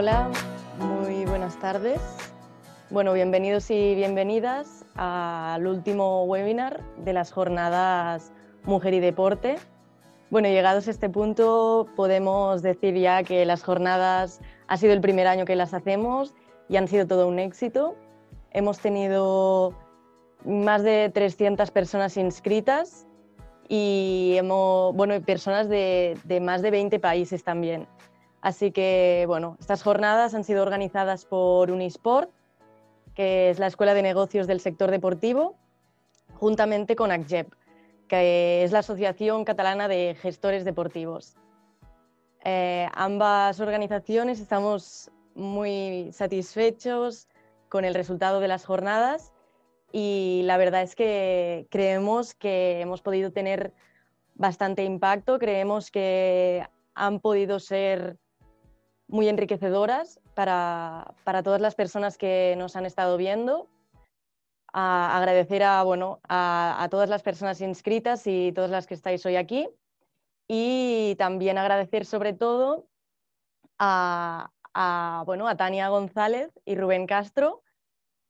[0.00, 0.30] Hola,
[0.78, 2.00] muy buenas tardes.
[2.88, 8.30] Bueno, bienvenidos y bienvenidas al último webinar de las jornadas
[8.62, 9.56] Mujer y Deporte.
[10.30, 15.26] Bueno, llegados a este punto podemos decir ya que las jornadas ha sido el primer
[15.26, 16.32] año que las hacemos
[16.68, 17.96] y han sido todo un éxito.
[18.52, 19.74] Hemos tenido
[20.44, 23.04] más de 300 personas inscritas
[23.68, 27.88] y hemos, bueno, personas de, de más de 20 países también.
[28.48, 32.30] Así que, bueno, estas jornadas han sido organizadas por Unisport,
[33.14, 35.54] que es la Escuela de Negocios del Sector Deportivo,
[36.32, 37.52] juntamente con ACGEP,
[38.08, 41.36] que es la Asociación Catalana de Gestores Deportivos.
[42.42, 47.28] Eh, ambas organizaciones estamos muy satisfechos
[47.68, 49.30] con el resultado de las jornadas
[49.92, 53.74] y la verdad es que creemos que hemos podido tener
[54.36, 58.16] bastante impacto, creemos que han podido ser
[59.08, 63.66] muy enriquecedoras para, todas las personas que nos han estado viendo.
[64.72, 69.68] agradecer a, bueno, a, todas las personas inscritas y todas las que estáis hoy aquí.
[70.46, 72.86] Y también agradecer sobre todo
[73.78, 74.50] a,
[75.26, 77.62] bueno, a Tania González y Rubén Castro,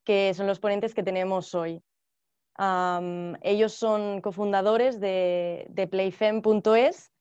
[0.04, 1.82] que son los ponentes que tenemos hoy.
[3.42, 7.12] ellos son cofundadores de, de playfem.es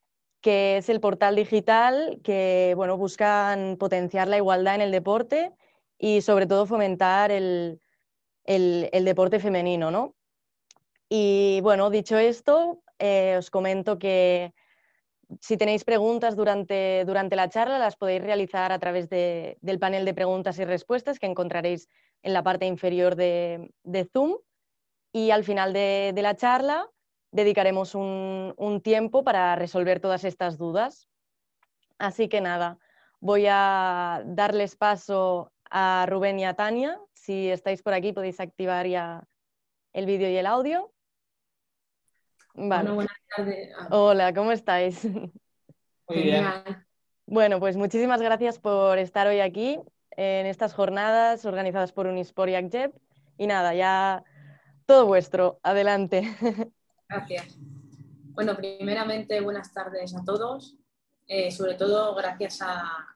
[0.48, 5.52] que es el portal digital que bueno, buscan potenciar la igualdad en el deporte
[6.00, 7.81] y sobre todo fomentar el,
[8.45, 9.92] deporte femenino.
[9.92, 10.16] ¿no?
[11.09, 14.53] Y bueno, dicho esto, eh, os comento que
[15.42, 20.14] si tenéis preguntas durante, durante, la charla, las podéis realizar a través del panel de
[20.14, 21.90] preguntas y respuestas que encontraréis
[22.22, 23.70] en la parte inferior de,
[24.14, 24.38] Zoom.
[25.12, 26.90] Y al final de la charla
[27.31, 31.08] dedicaremos un, tiempo para resolver todas estas dudas.
[31.97, 32.78] Así que nada,
[33.19, 37.00] voy a darles paso a Rubén y a Tania.
[37.14, 39.23] Si estáis por aquí podéis activar ya
[39.94, 40.91] el vídeo y el audio.
[42.53, 43.74] Bueno, buenas tardes.
[43.91, 45.03] Hola, ¿cómo estáis?
[45.06, 46.46] Muy bien.
[47.25, 49.80] Bueno, pues muchísimas gracias por estar hoy aquí
[50.12, 52.96] en estas jornadas organizadas por Unisport y ACJEP.
[53.38, 54.24] Y nada, ya
[54.85, 55.59] todo vuestro.
[55.63, 56.24] Adelante.
[57.09, 57.57] Gracias.
[58.34, 60.75] Bueno, primeramente, buenas tardes a todos.
[61.25, 63.16] Eh, sobre todo, gracias a,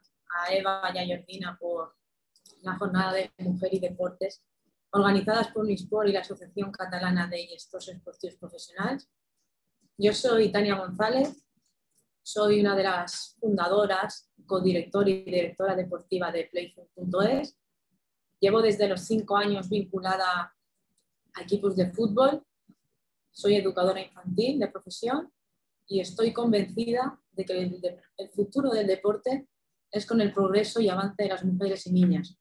[0.49, 1.97] Eva y a Jordina por
[2.61, 4.41] la jornada de Mujer y Deportes,
[4.91, 9.09] organizadas por Unisport y la Asociación Catalana de Gestores Esportivos Profesionales.
[9.97, 11.43] Yo soy Tania González,
[12.23, 17.57] soy una de las fundadoras, codirectora y directora deportiva de Playful.es.
[18.39, 20.55] Llevo desde los cinco años vinculada
[21.33, 22.41] a equipos de fútbol
[23.31, 25.31] soy educadora infantil de profesión
[25.87, 27.53] y estoy convencida de que
[28.17, 29.47] el, futuro del deporte
[29.91, 32.37] es con el progreso y avance de las mujeres y niñas.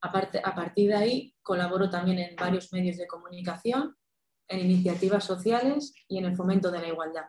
[0.00, 0.12] A
[0.54, 3.96] partir de ahí, colaboro también en varios medios de comunicación,
[4.46, 7.24] en iniciativas sociales y en el fomento de la igualdad.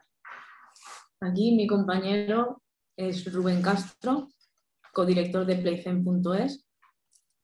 [1.22, 2.62] Aquí mi compañero
[2.96, 4.30] es Rubén Castro,
[4.94, 6.69] codirector de playfem.es,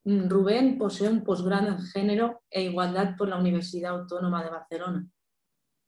[0.05, 5.07] Rubén posee un posgrado en género e igualdad por la Universidad Autónoma de Barcelona.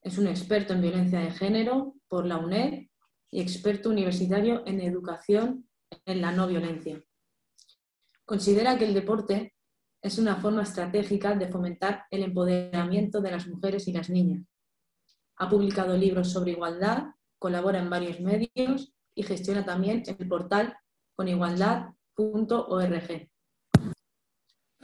[0.02, 2.88] Es un experto en violencia de género por la UNED
[3.30, 5.70] y experto universitario en educación
[6.06, 7.04] en la no violencia.
[8.26, 9.54] Considera que el deporte
[10.02, 14.48] es una forma estratégica de fomentar el empoderamiento de las mujeres y las niñas.
[15.38, 20.76] Ha publicado libros sobre igualdad, colabora en varios medios y gestiona también el portal
[21.16, 23.30] conigualdad.org.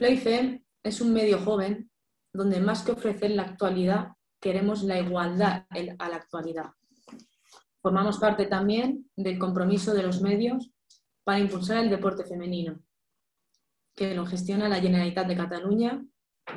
[0.04, 1.90] PlayFem es un medio joven
[2.30, 5.64] donde más que ofrecer la actualidad, queremos la igualdad
[5.98, 6.72] a la actualidad.
[7.80, 10.70] Formamos parte también del compromiso de los medios
[11.24, 12.82] para impulsar el deporte femenino,
[13.96, 16.04] que lo gestiona la Generalitat de Cataluña,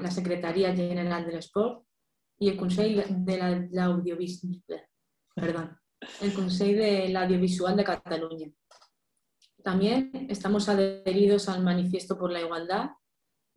[0.02, 1.86] la Secretaría General del Sport
[2.40, 3.80] y el Consejo de la, de
[7.16, 8.52] Audiovisual de Cataluña.
[9.64, 12.90] También estamos adheridos al Manifiesto por la Igualdad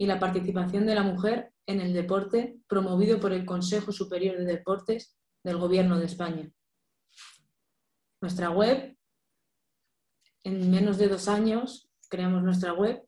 [0.00, 4.46] y la participación de la mujer en el deporte promovido por el Consejo Superior de
[4.46, 5.14] Deportes
[5.44, 6.50] del Gobierno de España.
[8.22, 8.96] Nuestra web,
[10.42, 13.06] en menos de dos años creamos nuestra web,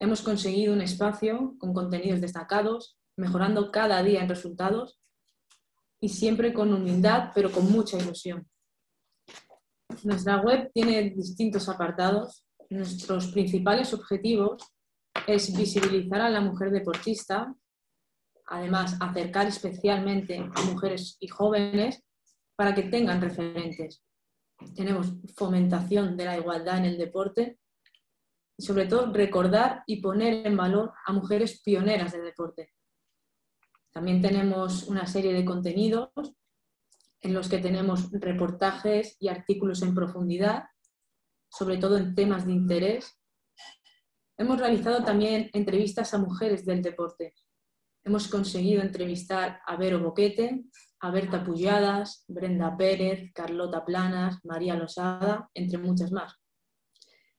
[0.00, 4.98] hemos conseguido un espacio con contenidos destacados, mejorando cada día en resultados
[6.00, 8.50] y siempre con humildad, pero con mucha ilusión.
[10.02, 12.44] Nuestra web tiene distintos apartados.
[12.68, 14.75] Nuestros principales objetivos
[15.26, 17.54] es visibilizar a la mujer deportista,
[18.46, 22.02] además acercar especialmente a mujeres y jóvenes
[22.54, 24.02] para que tengan referentes.
[24.74, 27.58] Tenemos fomentación de la igualdad en el deporte,
[28.58, 32.72] y sobre todo recordar y poner en valor a mujeres pioneras del deporte.
[33.92, 36.10] También tenemos una serie de contenidos
[37.20, 40.64] en los que tenemos reportajes y artículos en profundidad,
[41.50, 43.15] sobre todo en temas de interés.
[44.38, 47.34] Hemos realizado también entrevistas a mujeres del deporte.
[48.04, 50.64] Hemos conseguido entrevistar a Vero Boquete,
[51.00, 56.34] a Berta Pulladas, Brenda Pérez, Carlota Planas, María Losada, entre muchas más.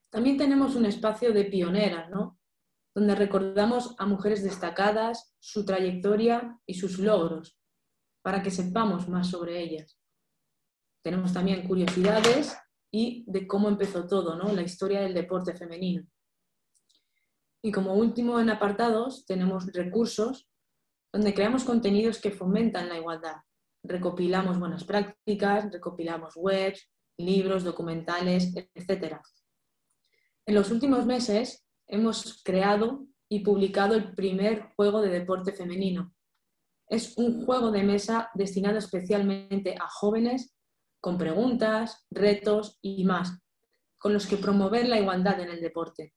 [0.10, 2.40] También tenemos un espacio de pioneras, ¿no?
[2.96, 7.60] donde recordamos a mujeres destacadas, su trayectoria y sus logros,
[8.24, 10.00] para que sepamos más sobre ellas.
[11.04, 12.58] Tenemos también curiosidades
[12.92, 14.52] y de cómo empezó todo, ¿no?
[14.52, 16.08] la historia del deporte femenino.
[17.68, 20.48] Y como último en apartados tenemos recursos,
[21.12, 23.42] donde creamos contenidos que fomentan la igualdad.
[23.84, 29.18] Recopilamos buenas prácticas, recopilamos webs, libros, documentales, etc.
[30.46, 36.14] En los últimos meses hemos creado y publicado el primer juego de deporte femenino.
[36.88, 40.56] Es un juego de mesa destinado especialmente a jóvenes
[41.02, 43.42] con preguntas, retos y más,
[43.98, 46.14] con los que promover la igualdad en el deporte.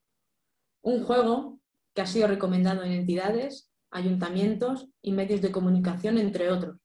[0.82, 1.60] Un juego
[1.94, 6.76] que ha sido recomendado en entidades, ayuntamientos y medios de comunicación, entre otros.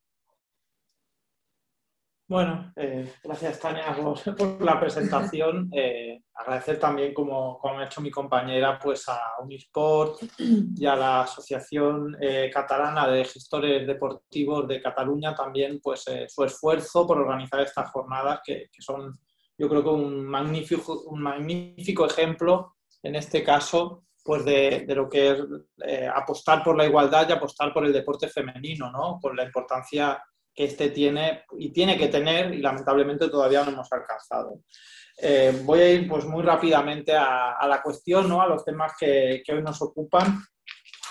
[2.27, 5.69] Bueno, eh, gracias Tania por, la presentación.
[5.75, 11.21] Eh, agradecer también, como, como, ha hecho mi compañera, pues a Unisport y a la
[11.21, 17.91] Asociación eh, Catalana de Gestores Deportivos de Cataluña también pues, su esfuerzo por organizar estas
[17.91, 19.13] jornadas que, que, son,
[19.57, 22.74] yo creo que un magnífico, un magnífico ejemplo,
[23.05, 25.37] en este caso, pues de, lo que es
[26.13, 29.19] apostar por la igualdad y apostar por el deporte femenino, ¿no?
[29.21, 30.21] con la importancia
[30.53, 34.61] que este tiene y tiene que tener y lamentablemente todavía no hemos alcanzado.
[35.17, 38.41] Eh, voy a ir pues muy rápidamente a, la cuestión, ¿no?
[38.41, 40.41] a los temas que, hoy nos ocupan,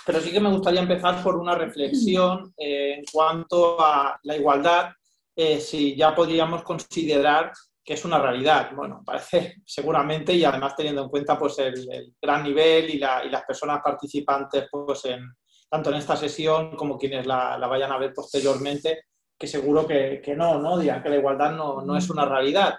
[0.04, 4.90] pero sí que me gustaría empezar por una reflexión eh, en cuanto a la igualdad,
[5.36, 7.52] eh, si ya podríamos considerar
[7.84, 8.70] que es una realidad.
[8.74, 13.80] Bueno, parece seguramente y además teniendo en cuenta pues, el, gran nivel y, las personas
[13.84, 15.20] participantes pues, en,
[15.68, 19.04] tanto en esta sesión como quienes la, vayan a ver posteriormente,
[19.38, 20.78] que seguro que, no, ¿no?
[20.78, 22.74] Digan que la igualdad no, es una realidad.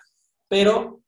[0.48, 1.02] Pero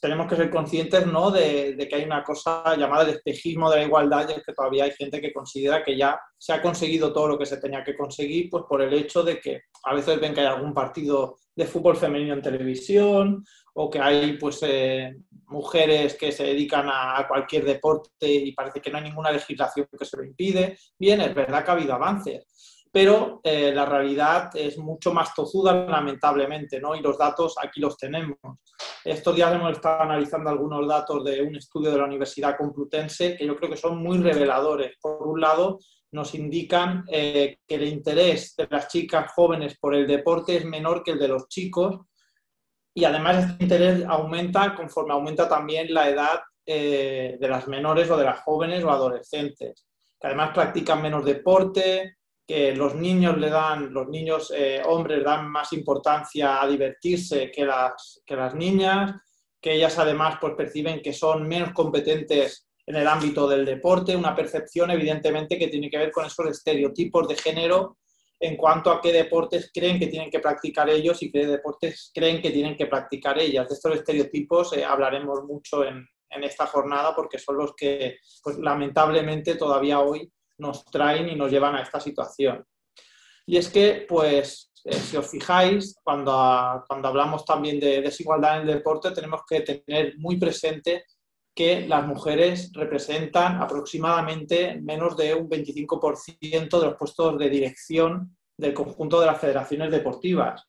[0.00, 1.30] tenemos que ser conscientes ¿no?
[1.30, 4.84] de, que hay una cosa llamada el espejismo de la igualdad y es que todavía
[4.84, 7.96] hay gente que considera que ya se ha conseguido todo lo que se tenía que
[7.96, 11.66] conseguir pues por el hecho de que a veces ven que hay algún partido de
[11.66, 13.44] fútbol femenino en televisión
[13.74, 18.90] o que hay pues eh, mujeres que se dedican a, cualquier deporte y parece que
[18.90, 20.78] no hay ninguna legislación que se lo impide.
[20.98, 25.86] Bien, es verdad que ha habido avances, pero eh, la realidad es mucho más tozuda,
[25.86, 26.94] lamentablemente, ¿no?
[26.94, 28.38] Y los datos aquí los tenemos.
[29.04, 33.46] Estos días hemos estado analizando algunos datos de un estudio de la Universidad Complutense que
[33.46, 34.96] yo creo que son muy reveladores.
[35.00, 35.78] Por un lado,
[36.12, 41.02] nos indican eh, que el interés de las chicas jóvenes por el deporte es menor
[41.02, 42.00] que el de los chicos
[42.94, 48.16] y además este interés aumenta conforme aumenta también la edad eh, de las menores o
[48.16, 49.86] de las jóvenes o adolescentes,
[50.20, 52.17] que además practican menos deporte,
[52.48, 57.66] que los niños le dan, los niños eh, hombres dan más importancia a divertirse que
[57.66, 59.16] las, que las niñas,
[59.60, 64.34] que ellas además pues, perciben que son menos competentes en el ámbito del deporte, una
[64.34, 67.98] percepción evidentemente que tiene que ver con esos estereotipos de género
[68.40, 72.40] en cuanto a qué deportes creen que tienen que practicar ellos y qué deportes creen
[72.40, 73.68] que tienen que practicar ellas.
[73.68, 78.56] De estos estereotipos eh, hablaremos mucho en, en, esta jornada porque son los que pues,
[78.56, 82.64] lamentablemente todavía hoy nos traen y nos llevan a esta situación.
[83.46, 88.68] Y es que, pues, eh, si os fijáis, cuando, cuando hablamos también de desigualdad en
[88.68, 91.04] el deporte, tenemos que tener muy presente
[91.54, 98.74] que las mujeres representan aproximadamente menos de un 25% de los puestos de dirección del
[98.74, 100.64] conjunto de las federaciones deportivas.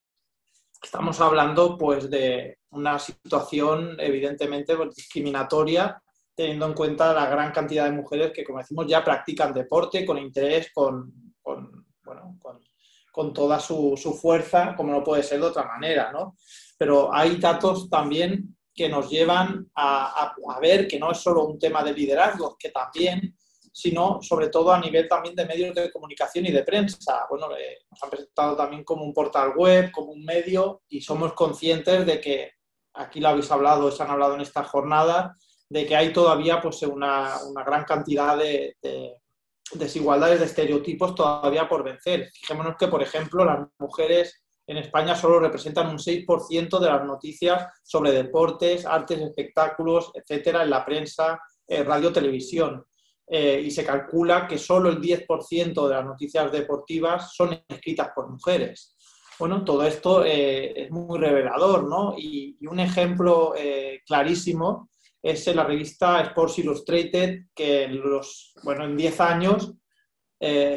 [0.82, 6.02] Estamos hablando pues, de una situación evidentemente discriminatoria
[6.40, 10.18] teniendo en cuenta la gran cantidad de mujeres que, como decimos, ya practican deporte con
[10.18, 12.40] interés, con, bueno,
[13.12, 16.38] con, toda su, fuerza, como no puede ser de otra manera, ¿no?
[16.78, 21.84] Pero hay datos también que nos llevan a, ver que no es solo un tema
[21.84, 23.36] de liderazgo, que también,
[23.74, 27.26] sino sobre todo a nivel también de medios de comunicación y de prensa.
[27.30, 31.34] Bueno, eh, nos han presentado también como un portal web, como un medio, y somos
[31.34, 32.54] conscientes de que,
[32.94, 35.36] aquí lo habéis hablado, se han hablado en esta jornada,
[35.70, 38.76] de que hay todavía pues, una, gran cantidad de,
[39.74, 42.30] desigualdades, de estereotipos todavía por vencer.
[42.34, 47.68] Fijémonos que, por ejemplo, las mujeres en España solo representan un 6% de las noticias
[47.84, 52.86] sobre deportes, artes, espectáculos, etcétera, en la prensa, eh, radio, televisión.
[53.28, 58.28] Eh, y se calcula que solo el 10% de las noticias deportivas son escritas por
[58.28, 58.96] mujeres.
[59.38, 62.16] Bueno, todo esto eh, es muy revelador, ¿no?
[62.18, 63.54] Y, un ejemplo
[64.06, 64.90] clarísimo
[65.22, 69.74] es en la revista Sports Illustrated, que en, los, bueno, en 10 años,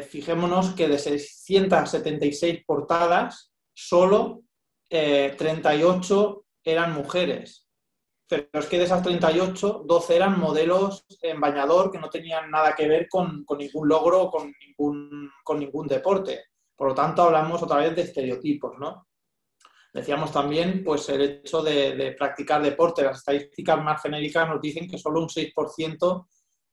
[0.09, 4.43] fijémonos que de 676 portadas, solo
[4.89, 7.63] 38 eran mujeres
[8.27, 12.73] pero es que de esas 38, 12 eran modelos en bañador que no tenían nada
[12.75, 16.45] que ver con, ningún logro o con ningún, con ningún deporte.
[16.75, 19.07] Por lo tanto, hablamos otra vez de estereotipos, ¿no?
[19.93, 23.03] Decíamos también pues, el hecho de, practicar deporte.
[23.03, 26.25] Las estadísticas más genéricas nos dicen que solo un 6%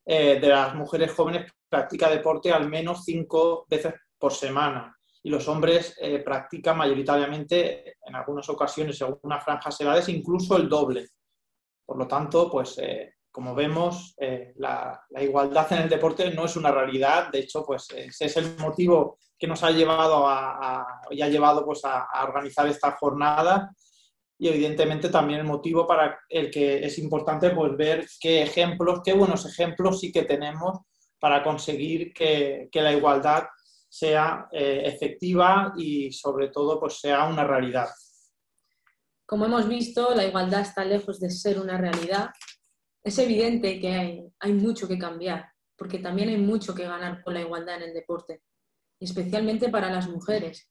[0.06, 4.96] eh, de las mujeres jóvenes practica deporte al menos cinco veces por semana.
[5.22, 10.66] Y los hombres eh, practican mayoritariamente, en algunas ocasiones, en algunas franjas edades, incluso el
[10.66, 11.08] doble.
[11.84, 16.56] Por lo tanto, pues eh, como vemos, eh, la, igualdad en el deporte no es
[16.56, 17.30] una realidad.
[17.30, 21.64] De hecho, pues ese es el motivo que nos ha llevado a, y ha llevado
[21.64, 23.70] pues, a, organizar esta jornada
[24.38, 29.12] y evidentemente también el motivo para el que es importante pues, ver qué ejemplos, qué
[29.12, 30.80] buenos ejemplos sí que tenemos
[31.18, 33.44] para conseguir que, la igualdad
[33.88, 37.88] sea eh, efectiva y sobre todo pues, sea una realidad.
[39.26, 42.30] Como hemos visto, la igualdad está lejos de ser una realidad.
[43.02, 47.40] Es evidente que hay, mucho que cambiar, porque también hay mucho que ganar con la
[47.40, 48.42] igualdad en el deporte,
[48.98, 50.70] especialmente para las mujeres,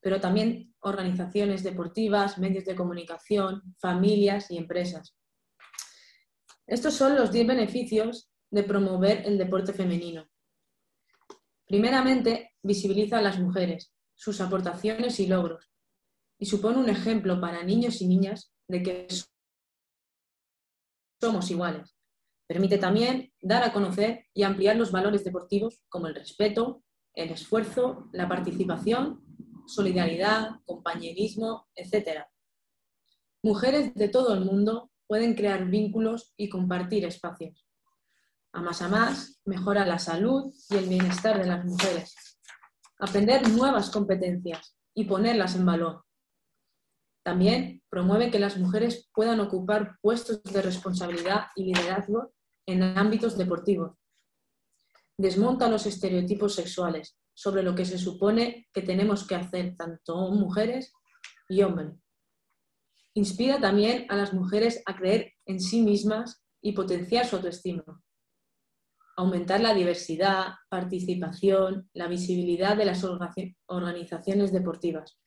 [0.00, 5.16] pero también organizaciones deportivas, medios de comunicación, familias y empresas.
[6.66, 10.28] Estos son los 10 beneficios de promover el deporte femenino.
[11.66, 15.70] Primeramente, visibiliza a las mujeres, sus aportaciones y logros,
[16.38, 19.08] y supone un ejemplo para niños y niñas de que
[21.20, 21.96] somos iguales.
[22.46, 26.82] Permite también dar a conocer y ampliar los valores deportivos como el respeto,
[27.14, 29.22] el esfuerzo, la participación,
[29.66, 32.24] solidaridad, compañerismo, etc.
[33.42, 37.66] Mujeres de todo el mundo pueden crear vínculos y compartir espacios.
[38.52, 42.14] A más a más, mejora la salud y el bienestar de las mujeres.
[42.98, 46.04] Aprender nuevas competencias y ponerlas en valor
[47.22, 52.32] también promueve que las mujeres puedan ocupar puestos de responsabilidad y liderazgo
[52.66, 53.96] en ámbitos deportivos.
[55.18, 60.92] Desmonta los estereotipos sexuales sobre lo que se supone que tenemos que hacer tanto mujeres
[61.48, 61.92] y hombres.
[63.14, 67.82] Inspira también a las mujeres a creer en sí mismas y potenciar su autoestima.
[69.16, 75.18] Aumentar la diversidad, participación, la visibilidad de las organizaciones deportivas.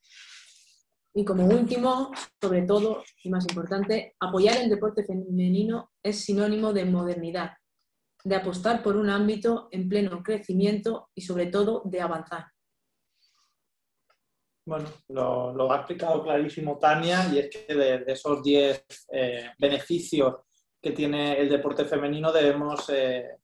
[1.15, 6.85] Y como último, sobre todo y más importante, apoyar el deporte femenino es sinónimo de
[6.85, 7.51] modernidad,
[8.23, 12.45] de apostar por un ámbito en pleno crecimiento y sobre todo de avanzar.
[14.65, 20.35] Bueno, lo, ha explicado clarísimo Tania y es que de, esos 10 eh, beneficios
[20.81, 23.37] que tiene el deporte femenino debemos eh,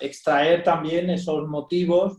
[0.00, 2.18] extraer también esos motivos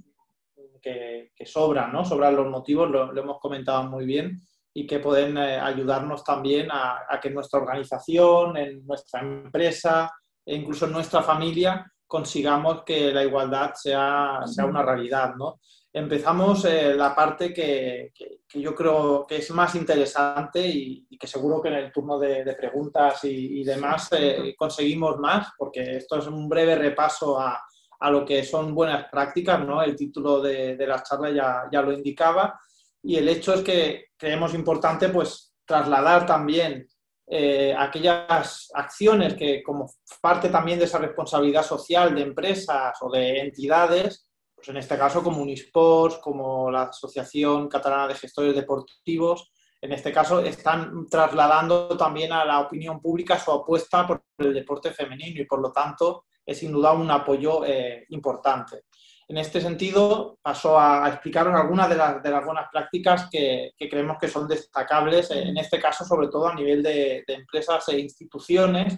[0.82, 2.04] que, sobran, ¿no?
[2.04, 4.42] Sobran los motivos, lo hemos comentado muy bien
[4.77, 10.13] y que pueden eh, ayudarnos también a, que nuestra organización, en nuestra empresa
[10.46, 15.34] e incluso en nuestra familia consigamos que la igualdad sea, sea una realidad.
[15.36, 15.60] ¿no?
[15.91, 21.60] Empezamos eh, la parte que, que, yo creo que es más interesante y, que seguro
[21.60, 26.48] que en el turno de, preguntas y, demás eh, conseguimos más, porque esto es un
[26.48, 27.60] breve repaso a,
[28.00, 29.81] a, lo que son buenas prácticas, ¿no?
[29.81, 32.60] el título de, de la charla ya, ya lo indicaba
[33.04, 36.88] y el hecho es que creemos importante pues trasladar también
[37.30, 43.39] eh, aquellas acciones que como parte también de esa responsabilidad social de empresas o de
[43.39, 49.51] entidades, pues en este caso como Unisports, como la Asociación Catalana de Gestores Deportivos,
[49.82, 54.92] en este caso están trasladando también a la opinión pública su apuesta por el deporte
[54.92, 58.84] femenino y por lo tanto es sin duda un apoyo eh, importante.
[59.29, 64.48] En este sentido, paso a, explicaros algunas de las, buenas prácticas que, creemos que son
[64.48, 68.98] destacables, en este caso sobre todo a nivel de, empresas e instituciones,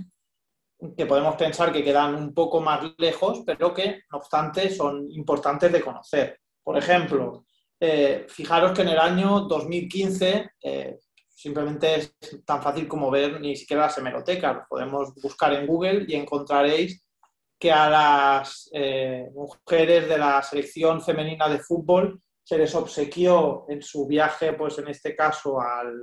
[0.96, 5.72] que podemos pensar que quedan un poco más lejos, pero que, no obstante, son importantes
[5.72, 6.40] de conocer.
[6.64, 7.46] Por ejemplo,
[7.80, 13.56] eh, fijaros que en el año 2015, eh, simplemente es tan fácil como ver ni
[13.56, 17.04] siquiera las hemerotecas, podemos buscar en Google y encontraréis
[17.60, 23.82] que a las eh, mujeres de la selección femenina de fútbol se les obsequió en
[23.82, 25.94] su viaje, pues en este caso al,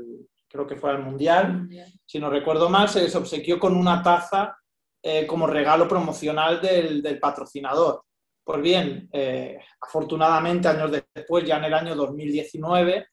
[0.46, 1.68] creo que fue al Mundial,
[2.04, 4.56] si no recuerdo mal, se les obsequió con una taza
[5.02, 8.02] eh, como regalo promocional del, patrocinador.
[8.44, 13.06] Pues bien, eh, afortunadamente años después, ya en el año 2019,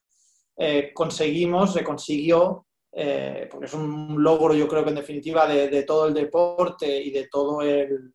[0.56, 6.06] eh, conseguimos, se consiguió, porque es un logro yo creo que en definitiva de, todo
[6.06, 8.14] el deporte y de todo el,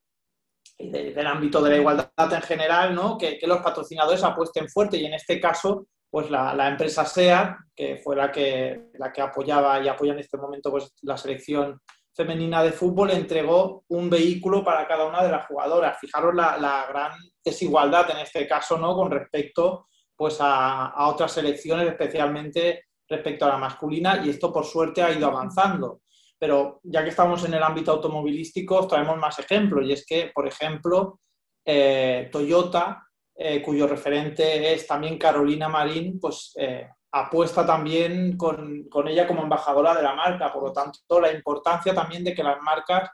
[0.80, 3.18] del ámbito de la igualdad en general, ¿no?
[3.18, 7.98] que, que, los patrocinadores apuesten fuerte y en este caso pues la, empresa SEA, que
[7.98, 11.80] fue la que, la que apoyaba y apoya en este momento pues, la selección
[12.16, 16.00] femenina de fútbol, entregó un vehículo para cada una de las jugadoras.
[16.00, 17.12] Fijaros la, gran
[17.44, 18.96] desigualdad en este caso ¿no?
[18.96, 25.02] con respecto pues, a, otras selecciones, especialmente respecto a la masculina, y esto por suerte
[25.02, 26.02] ha ido avanzando.
[26.40, 30.48] Pero ya que estamos en el ámbito automovilístico, traemos más ejemplos, y es que, por
[30.48, 31.20] ejemplo,
[31.66, 33.06] eh, Toyota
[33.36, 39.94] eh, cuyo referente es también Carolina Marín, pues eh, apuesta también con, ella como embajadora
[39.94, 40.52] de la marca.
[40.52, 43.10] Por lo tanto, la importancia también de que las marcas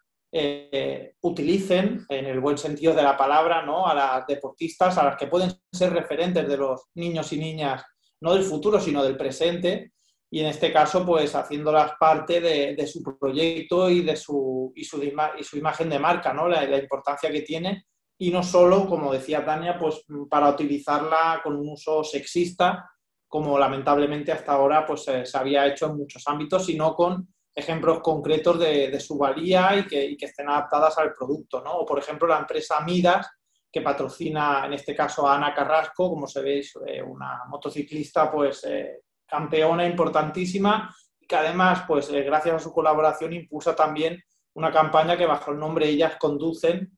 [1.21, 3.87] utilicen, en el buen sentido de la palabra, ¿no?
[3.87, 7.83] a las deportistas, a las que pueden ser referentes de los niños y niñas,
[8.19, 9.93] no del futuro, sino del presente,
[10.31, 15.01] y en este caso, pues haciéndolas parte de, su proyecto y de su, y su,
[15.03, 16.47] y su imagen de marca, ¿no?
[16.47, 17.85] la, la importancia que tiene
[18.17, 22.89] y no solo, como decía Tania, pues para utilizarla con un uso sexista,
[23.27, 28.59] como lamentablemente hasta ahora pues, se había hecho en muchos ámbitos, sino con ejemplos concretos
[28.59, 31.61] de, su valía y que, estén adaptadas al producto.
[31.61, 31.73] ¿no?
[31.79, 33.27] O, por ejemplo, la empresa Midas,
[33.69, 38.63] que patrocina en este caso a Ana Carrasco, como se ve, eh, una motociclista pues,
[38.63, 44.21] eh, campeona importantísima y que además, pues, eh, gracias a su colaboración, impulsa también
[44.53, 46.95] una campaña que bajo el nombre Ellas Conducen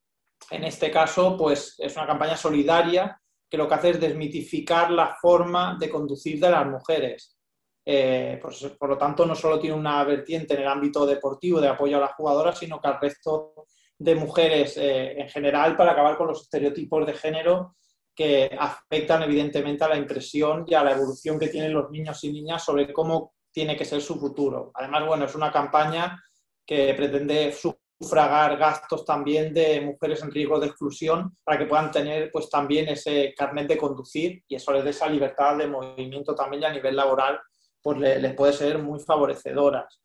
[0.52, 3.20] en este caso, pues es una campaña solidaria
[3.50, 7.38] que lo que hace es desmitificar la forma de conducir de las mujeres.
[7.86, 11.98] Eh, por, lo tanto, no solo tiene una vertiente en el ámbito deportivo de apoyo
[11.98, 13.54] a las jugadoras, sino que al resto
[13.98, 17.76] de mujeres eh, en general para acabar con los estereotipos de género
[18.18, 22.34] que afectan evidentemente a la impresión y a la evolución que tienen los niños y
[22.34, 24.72] niñas sobre cómo tiene que ser su futuro.
[24.74, 26.20] Además, bueno, es una campaña
[26.66, 32.32] que pretende sufragar gastos también de mujeres en riesgo de exclusión para que puedan tener
[32.32, 36.66] pues también ese carnet de conducir y eso les dé esa libertad de movimiento también
[36.66, 37.40] a nivel laboral
[37.84, 40.02] pues les, puede ser muy favorecedoras.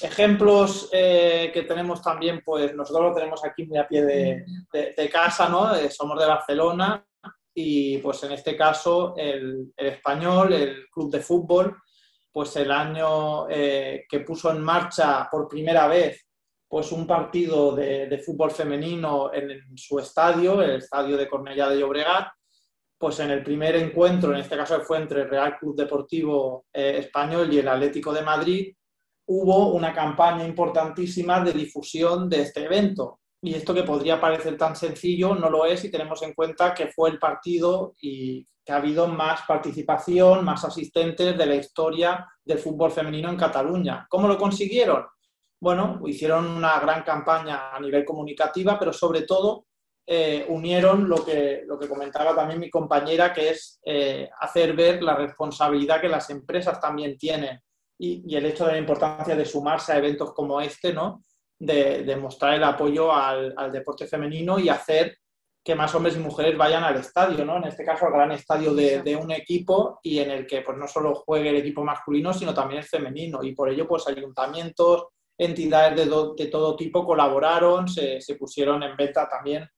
[0.00, 5.48] Ejemplos eh, que tenemos también, pues nosotros lo tenemos aquí muy a pie de, casa,
[5.48, 5.74] ¿no?
[5.74, 7.04] Eh, somos de Barcelona
[7.54, 11.76] y pues en este caso el, el español, el club de fútbol,
[12.34, 16.26] pues el año eh, que puso en marcha por primera vez
[16.66, 22.26] pues un partido de, fútbol femenino en, su estadio, el estadio de Cornellá de Llobregat,
[22.98, 26.96] pues en el primer encuentro, en este caso fue entre el Real Club Deportivo eh,
[26.98, 28.74] Español y el Atlético de Madrid,
[29.26, 33.20] hubo una campaña importantísima de difusión de este evento.
[33.42, 36.88] Y esto que podría parecer tan sencillo no lo es si tenemos en cuenta que
[36.88, 42.58] fue el partido y que ha habido más participación, más asistentes de la historia del
[42.58, 44.06] fútbol femenino en Cataluña.
[44.08, 45.04] ¿Cómo lo consiguieron?
[45.64, 49.64] bueno, hicieron una gran campaña a nivel comunicativa, pero sobre todo
[50.06, 55.02] eh, unieron lo que, lo que comentaba también mi compañera, que es eh, hacer ver
[55.02, 57.62] la responsabilidad que las empresas también tienen
[57.98, 61.22] y, el hecho de la importancia de sumarse a eventos como este, ¿no?
[61.58, 65.16] De, mostrar el apoyo al, deporte femenino y hacer
[65.64, 67.56] que más hombres y mujeres vayan al estadio, ¿no?
[67.56, 70.76] En este caso al gran estadio de, de, un equipo y en el que pues
[70.76, 73.42] no solo juegue el equipo masculino, sino también el femenino.
[73.42, 75.06] Y por ello, pues ayuntamientos,
[75.38, 75.96] entidades
[76.36, 79.68] de, todo tipo colaboraron, se, pusieron en venta también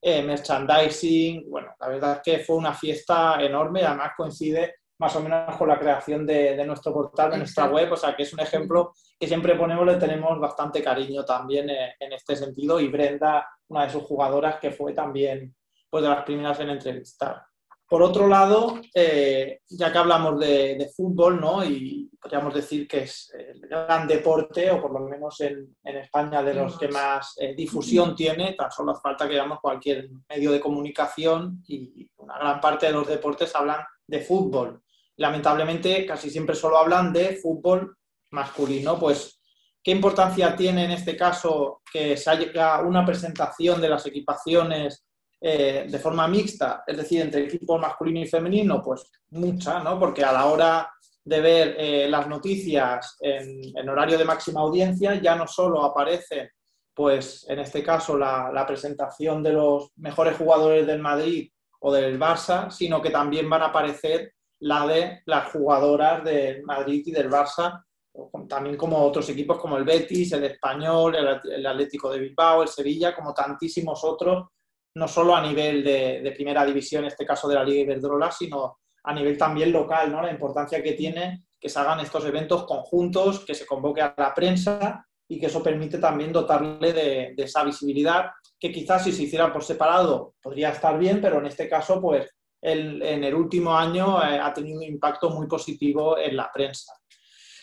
[0.00, 1.48] eh, merchandising.
[1.50, 5.68] Bueno, la verdad es que fue una fiesta enorme, además coincide más o menos con
[5.68, 9.26] la creación de, nuestro portal, de nuestra web, o sea que es un ejemplo que
[9.26, 12.78] siempre ponemos, le tenemos bastante cariño también eh, en este sentido.
[12.80, 15.54] Y Brenda, una de sus jugadoras que fue también
[15.90, 17.42] pues, de las primeras en entrevistar.
[17.86, 21.62] Por otro lado, eh, ya que hablamos de, fútbol, ¿no?
[21.64, 26.54] y podríamos decir que es el gran deporte, o por lo menos en, España de
[26.54, 31.62] los que más eh, difusión tiene, tan solo falta que veamos cualquier medio de comunicación
[31.68, 34.82] y una gran parte de los deportes hablan de fútbol.
[35.16, 37.96] Lamentablemente, casi siempre solo hablan de fútbol
[38.30, 38.98] masculino.
[38.98, 39.40] Pues,
[39.82, 45.04] ¿qué importancia tiene en este caso que se haya una presentación de las equipaciones
[45.46, 49.98] eh, de forma mixta, es decir, entre equipo masculino y femenino, pues mucha, ¿no?
[49.98, 50.90] Porque a la hora
[51.22, 56.52] de ver eh, las noticias en, horario de máxima audiencia, ya no solo aparece,
[56.94, 61.50] pues en este caso, la, presentación de los mejores jugadores del Madrid
[61.86, 67.02] o del Barça, sino que también van a aparecer la de las jugadoras del Madrid
[67.04, 67.84] y del Barça,
[68.48, 73.14] también como otros equipos como el Betis, el Español, el, Atlético de Bilbao, el Sevilla,
[73.14, 74.46] como tantísimos otros,
[74.94, 78.78] no solo a nivel de, primera división, en este caso de la Liga Iberdrola, sino
[79.02, 80.22] a nivel también local, ¿no?
[80.22, 84.34] la importancia que tiene que se hagan estos eventos conjuntos, que se convoque a la
[84.34, 88.30] prensa y que eso permite también dotarle de, esa visibilidad,
[88.64, 92.34] que quizás si se hiciera por separado podría estar bien, pero en este caso, pues
[92.62, 96.94] en el último año eh, ha tenido un impacto muy positivo en la prensa.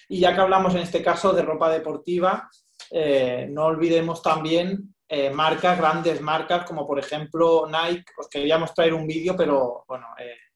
[0.10, 2.48] Y ya que hablamos en este caso de ropa deportiva,
[2.92, 8.12] eh, no olvidemos también eh, marcas, grandes marcas, como por ejemplo Nike.
[8.20, 10.06] Os queríamos traer un vídeo, pero bueno,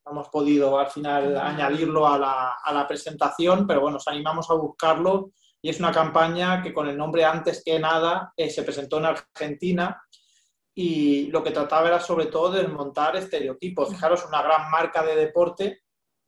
[0.05, 4.47] no hemos podido al final añadirlo a la, a la presentación, pero bueno, os animamos
[4.51, 5.31] a buscarlo
[5.65, 9.05] y es una campaña que con el nombre Antes que nada eh, se presentó en
[9.05, 9.99] Argentina
[10.77, 13.89] y lo que trataba era sobre todo de desmontar estereotipos.
[13.89, 15.83] Fijaros, una gran marca de deporte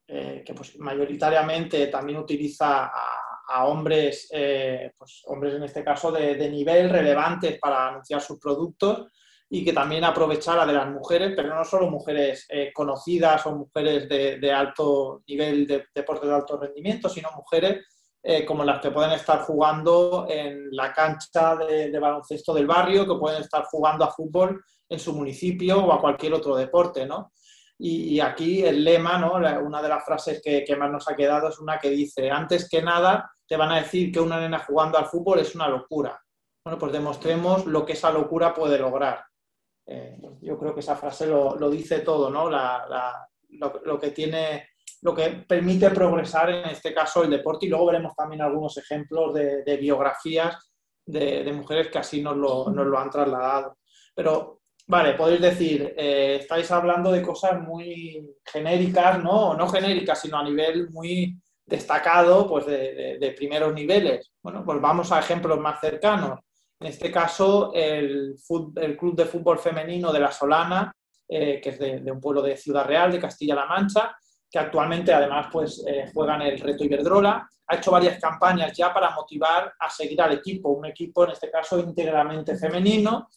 [0.07, 2.85] eh, que pues, mayoritariamente también utiliza
[3.49, 9.11] a, hombres, eh, pues, hombres en este caso de, nivel relevantes para anunciar sus productos
[9.49, 14.37] y que también aprovechara de las mujeres, pero no solo mujeres conocidas o mujeres de,
[14.39, 17.85] de, alto nivel de deporte de alto rendimiento, sino mujeres
[18.29, 23.15] eh, como las que pueden estar jugando en la cancha de, baloncesto del barrio, que
[23.15, 27.31] pueden estar jugando a fútbol en su municipio o a cualquier otro deporte, ¿no?
[27.79, 29.35] Y, aquí el lema, ¿no?
[29.35, 32.81] una de las frases que, más nos ha quedado es una que dice, antes que
[32.81, 36.21] nada te van a decir que una nena jugando al fútbol es una locura.
[36.65, 39.23] Bueno, pues demostremos lo que esa locura puede lograr.
[39.85, 42.49] Eh, yo creo que esa frase lo, dice todo, ¿no?
[42.49, 44.67] lo, que tiene
[45.07, 49.33] lo que permite progresar en este caso el deporte y luego veremos también algunos ejemplos
[49.33, 50.69] de, biografías
[51.05, 53.77] de, mujeres que así nos lo, han trasladado.
[54.13, 59.53] Pero, vale, podéis decir, eh, estáis hablando de cosas muy genéricas, ¿no?
[59.53, 64.33] No genéricas, sino a nivel muy destacado, pues de, primeros niveles.
[64.43, 66.41] Bueno, pues vamos a ejemplos más cercanos.
[66.81, 68.35] En este caso, el,
[68.75, 70.93] el Club de Fútbol Femenino de La Solana,
[71.29, 74.13] eh, que es de, un pueblo de Ciudad Real, de Castilla-La Mancha,
[74.49, 77.49] que actualmente además pues, eh, juegan el Reto Iberdrola.
[77.67, 81.51] Ha hecho varias campañas ya para motivar a seguir al equipo, un equipo en este
[81.51, 83.27] caso íntegramente femenino,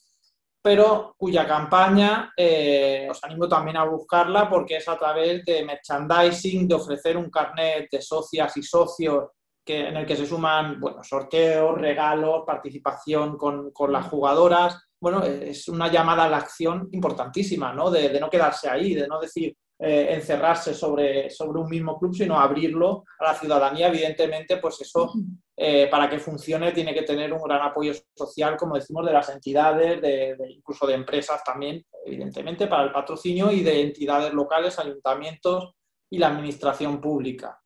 [0.62, 6.68] pero cuya campaña eh, os animo también a buscarla porque es a través de merchandising,
[6.68, 9.30] de ofrecer un carnet de socias y socios
[9.64, 14.78] que, en el que se suman bueno, sorteos, regalos, participación con, con las jugadoras.
[15.00, 17.90] Bueno, es una llamada a la acción importantísima, ¿no?
[17.90, 22.14] De, de no quedarse ahí, de no decir, eh, encerrarse sobre, sobre un mismo club,
[22.14, 23.88] sino abrirlo a la ciudadanía.
[23.88, 25.10] Evidentemente, pues eso,
[25.56, 29.30] eh, para que funcione, tiene que tener un gran apoyo social, como decimos, de las
[29.30, 35.72] entidades, de, incluso de empresas también, evidentemente, para el patrocinio y de entidades locales, ayuntamientos
[36.10, 37.58] y la administración pública.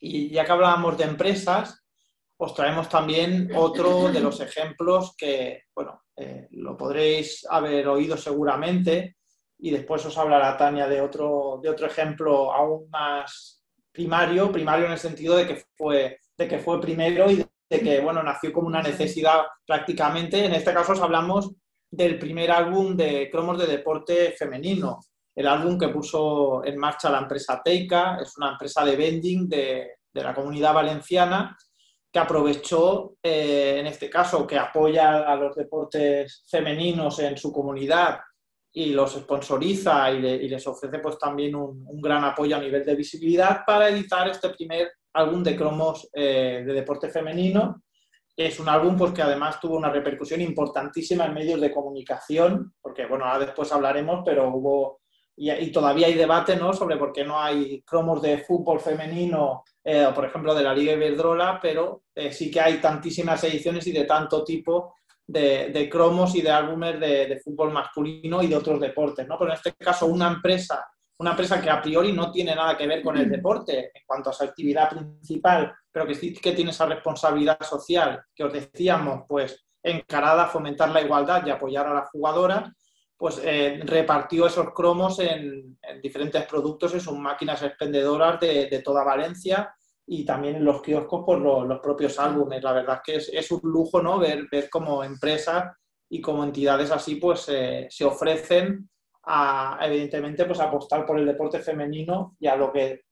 [0.00, 1.84] Y ya que hablábamos de empresas,
[2.38, 9.16] os traemos también otro de los ejemplos que, bueno, eh, lo podréis haber oído seguramente,
[9.58, 14.92] y después os hablará Tania de otro, de otro ejemplo aún más primario, primario en
[14.92, 18.68] el sentido de que fue, de que fue primero y de que bueno, nació como
[18.68, 20.44] una necesidad prácticamente.
[20.44, 21.52] En este caso os hablamos
[21.90, 25.00] del primer álbum de cromos de deporte femenino,
[25.34, 29.90] el álbum que puso en marcha la empresa Teika, es una empresa de vending de,
[30.12, 31.56] de la comunidad valenciana
[32.10, 38.18] que aprovechó, eh, en este caso, que apoya a los deportes femeninos en su comunidad
[38.76, 43.64] y los sponsoriza y, les ofrece pues también un, gran apoyo a nivel de visibilidad
[43.66, 47.82] para editar este primer álbum de cromos eh, de deporte femenino.
[48.36, 53.06] Es un álbum pues, que además tuvo una repercusión importantísima en medios de comunicación, porque
[53.06, 55.00] bueno, ahora después hablaremos, pero hubo
[55.38, 56.74] y, todavía hay debate ¿no?
[56.74, 60.92] sobre por qué no hay cromos de fútbol femenino, eh, por ejemplo de la Liga
[60.92, 66.42] Iberdrola, pero eh, sí que hay tantísimas ediciones y de tanto tipo de, cromos y
[66.42, 69.38] de álbumes de, fútbol masculino y de otros deportes, ¿no?
[69.38, 70.86] Pero en este caso una empresa,
[71.18, 74.30] una empresa que a priori no tiene nada que ver con el deporte en cuanto
[74.30, 79.24] a su actividad principal, pero que sí que tiene esa responsabilidad social que os decíamos,
[79.28, 82.70] pues encarada a fomentar la igualdad y apoyar a las jugadoras,
[83.16, 89.04] pues eh, repartió esos cromos en, diferentes productos en sus máquinas expendedoras de, de toda
[89.04, 89.74] Valencia
[90.06, 92.62] y también en los kioscos por los, propios álbumes.
[92.62, 94.18] La verdad es que es, un lujo ¿no?
[94.18, 95.72] ver, ver cómo empresas
[96.08, 98.88] y como entidades así pues eh, se ofrecen
[99.24, 103.02] a, evidentemente, pues apostar por el deporte femenino y a lo que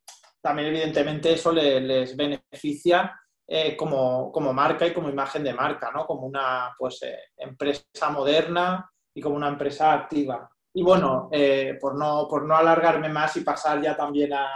[0.40, 6.06] también evidentemente eso les beneficia eh, como, como, marca y como imagen de marca, ¿no?
[6.06, 10.48] como una pues, eh, empresa moderna y como una empresa activa.
[10.72, 14.48] Y bueno, eh, por, no, por no alargarme más y pasar ya también a,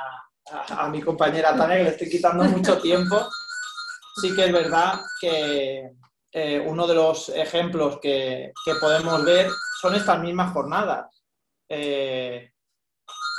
[0.52, 3.28] a, mi compañera Tania, que le estoy quitando mucho tiempo,
[4.20, 5.90] sí que es verdad que
[6.32, 11.06] eh, uno de los ejemplos que, que, podemos ver son estas mismas jornadas.
[11.68, 12.52] Eh,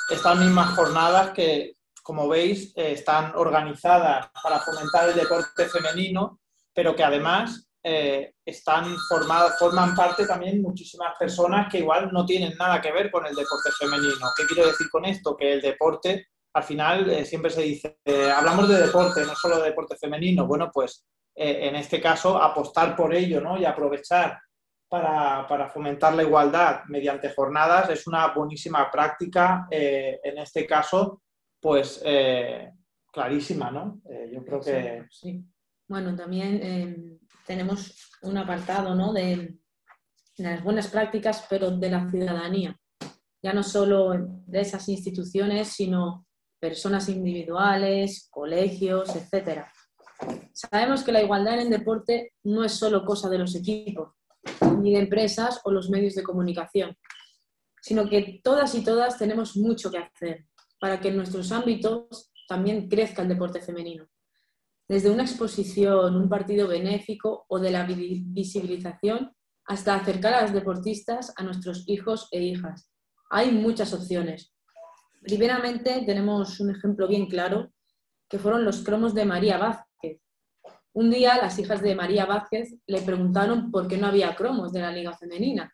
[0.10, 6.40] estas mismas jornadas que, como veis, eh, están organizadas para fomentar el deporte femenino,
[6.74, 7.66] pero que además
[8.46, 13.26] están formadas, forman parte también muchísimas personas que igual no tienen nada que ver con
[13.26, 14.28] el deporte femenino.
[14.36, 15.36] ¿Qué quiero decir con esto?
[15.36, 19.60] Que el deporte al final eh, siempre se dice, eh, hablamos de deporte, no solo
[19.60, 20.48] de deporte femenino.
[20.48, 23.58] Bueno, pues eh, en este caso apostar por ello ¿no?
[23.58, 24.40] y aprovechar
[24.88, 31.22] para, fomentar la igualdad mediante jornadas es una buenísima práctica, en este caso,
[31.62, 32.04] pues
[33.12, 34.02] clarísima, ¿no?
[34.34, 35.06] yo creo que...
[35.12, 35.46] Sí.
[35.88, 39.14] Bueno, también tenemos un apartado ¿no?
[39.14, 39.60] de
[40.38, 42.76] las buenas prácticas, pero de la ciudadanía.
[43.44, 44.16] Ya no solo
[44.48, 46.26] de esas instituciones, sino
[46.60, 49.66] personas individuales, colegios, etc.
[50.54, 54.14] Sabemos que la igualdad en el deporte no es solo cosa de los equipos,
[54.80, 56.96] ni de empresas o los medios de comunicación,
[57.82, 60.46] sino que todas y todas tenemos mucho que hacer
[60.80, 64.08] para que en nuestros ámbitos también crezca el deporte femenino.
[64.88, 69.32] Desde una exposición, un partido benéfico o de la visibilización
[69.66, 72.92] hasta acercar a las deportistas a nuestros hijos e hijas.
[73.30, 74.52] Hay muchas opciones
[75.22, 77.72] Primeramente tenemos un ejemplo bien claro,
[78.30, 80.22] que fueron los cromos de María Vázquez.
[80.94, 84.82] Un día las hijas de María Vázquez le preguntaron por qué no había cromos de
[84.82, 85.74] la liga femenina.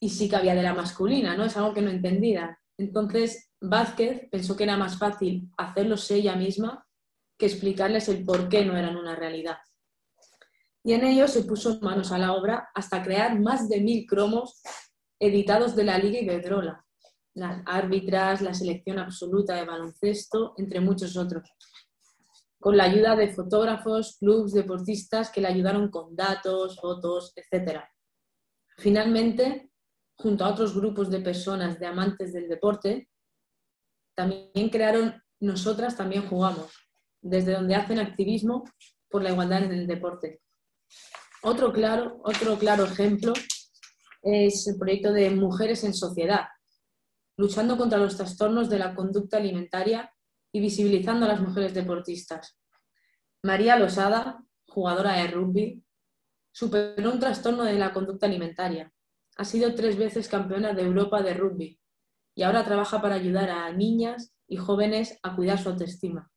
[0.00, 1.44] Y sí que había de la masculina, ¿no?
[1.44, 2.58] Es algo que no entendía.
[2.78, 6.86] Entonces Vázquez pensó que era más fácil hacerlos ella misma
[7.38, 9.58] que explicarles el por qué no eran una realidad.
[10.82, 14.62] Y en ello se puso manos a la obra hasta crear más de mil cromos
[15.18, 16.85] editados de la Liga Iberdrola
[17.36, 21.48] las árbitras, la selección absoluta de baloncesto, entre muchos otros.
[22.58, 27.82] Con la ayuda de fotógrafos, clubes, deportistas que le ayudaron con datos, fotos, etc.
[28.78, 29.70] Finalmente,
[30.16, 33.08] junto a otros grupos de personas, de amantes del deporte,
[34.14, 36.72] también crearon Nosotras también jugamos,
[37.20, 38.64] desde donde hacen activismo
[39.10, 40.40] por la igualdad en el deporte.
[41.42, 43.34] Otro claro, otro claro ejemplo
[44.22, 46.46] es el proyecto de Mujeres en Sociedad,
[47.36, 50.12] luchando contra los trastornos de la conducta alimentaria
[50.52, 52.58] y visibilizando a las mujeres deportistas.
[53.42, 55.84] María Losada, jugadora de rugby,
[56.52, 58.92] superó un trastorno de la conducta alimentaria.
[59.36, 61.78] Ha sido tres veces campeona de Europa de rugby
[62.34, 66.30] y ahora trabaja para ayudar a niñas y jóvenes a cuidar su autoestima.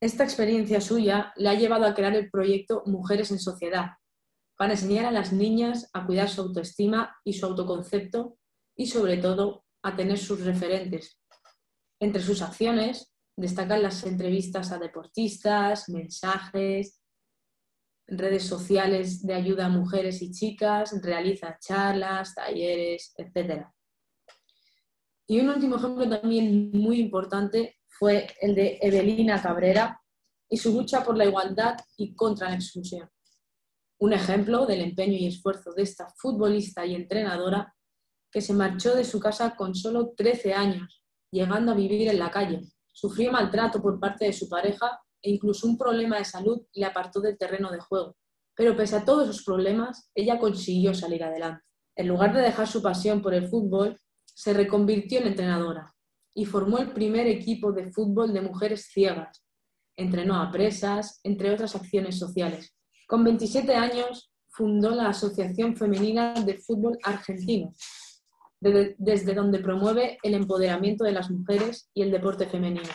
[0.00, 3.92] Esta experiencia suya le ha llevado a crear el proyecto Mujeres en Sociedad,
[4.56, 8.36] para enseñar a las niñas a cuidar su autoestima y su autoconcepto
[8.76, 11.18] y sobre todo a tener sus referentes.
[12.00, 17.00] Entre sus acciones destacan las entrevistas a deportistas, mensajes,
[18.06, 23.66] redes sociales de ayuda a mujeres y chicas, realiza charlas, talleres, etc.
[25.26, 30.00] Y un último ejemplo también muy importante fue el de Evelina Cabrera
[30.48, 33.08] y su lucha por la igualdad y contra la exclusión.
[34.00, 37.74] Un ejemplo del empeño y esfuerzo de esta futbolista y entrenadora
[38.32, 42.30] que se marchó de su casa con solo 13 años, llegando a vivir en la
[42.30, 42.62] calle.
[42.90, 47.20] Sufrió maltrato por parte de su pareja e incluso un problema de salud le apartó
[47.20, 48.16] del terreno de juego.
[48.56, 51.62] Pero pese a todos esos problemas, ella consiguió salir adelante.
[51.94, 55.94] En lugar de dejar su pasión por el fútbol, se reconvirtió en entrenadora
[56.34, 59.44] y formó el primer equipo de fútbol de mujeres ciegas.
[59.96, 62.74] Entrenó a presas, entre otras acciones sociales.
[63.06, 67.72] Con 27 años fundó la Asociación Femenina de Fútbol Argentino,
[68.62, 72.88] desde donde promueve el empoderamiento de las mujeres y el deporte femenino.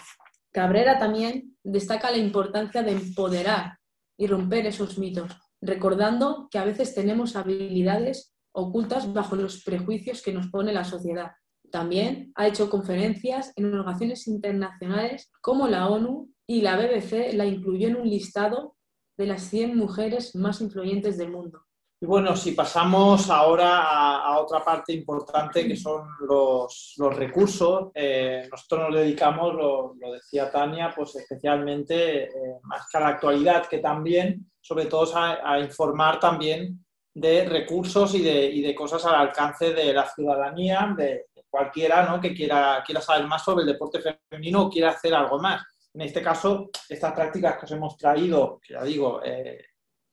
[0.51, 3.77] Cabrera también destaca la importancia de empoderar
[4.17, 10.33] y romper esos mitos, recordando que a veces tenemos habilidades ocultas bajo los prejuicios que
[10.33, 11.31] nos pone la sociedad.
[11.69, 17.89] También ha hecho conferencias en organizaciones internacionales como la ONU y la BBC la incluyó
[17.89, 18.77] en un listado
[19.17, 21.66] de las 100 mujeres más influyentes del mundo.
[21.99, 28.89] Y bueno, si pasamos ahora a, otra parte importante que son los, recursos, eh, nosotros
[28.89, 34.51] nos dedicamos, lo, decía Tania, pues especialmente eh, más que a la actualidad, que también,
[34.61, 40.93] sobre todo, a, informar también de recursos y de, cosas al alcance de la ciudadanía,
[40.95, 42.21] de cualquiera ¿no?
[42.21, 45.63] que quiera, quiera saber más sobre el deporte femenino o quiera hacer algo más.
[45.95, 49.65] En este caso, estas prácticas que os hemos traído, que ya digo, eh,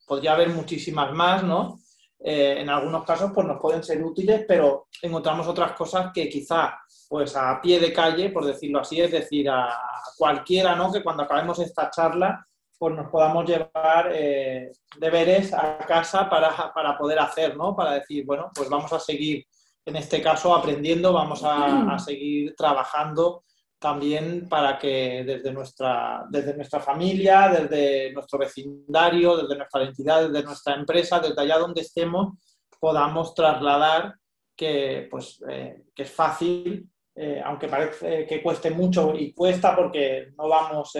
[0.07, 1.79] podría haber muchísimas más, ¿no?
[2.27, 6.75] eh, en algunos casos pues nos pueden ser útiles, pero encontramos otras cosas que quizá
[7.07, 9.69] pues a pie de calle, por decirlo así, es decir, a
[10.17, 10.91] cualquiera, ¿no?
[10.91, 12.47] Que cuando acabemos esta charla
[12.79, 17.77] pues nos podamos llevar eh, deberes a casa para, para, poder hacer, ¿no?
[17.77, 19.47] Para decir, bueno, pues vamos a seguir,
[19.85, 23.45] en este caso, aprendiendo, vamos a, seguir trabajando
[23.85, 30.43] también para que desde nuestra, desde nuestra familia, desde nuestro vecindario, desde nuestra entidad, desde
[30.43, 32.39] nuestra empresa, desde allá donde estemos,
[32.81, 34.15] podamos trasladar
[34.57, 40.29] que, pues, eh, que es fácil, eh, aunque parece que cueste mucho y cuesta porque
[40.39, 40.93] no vamos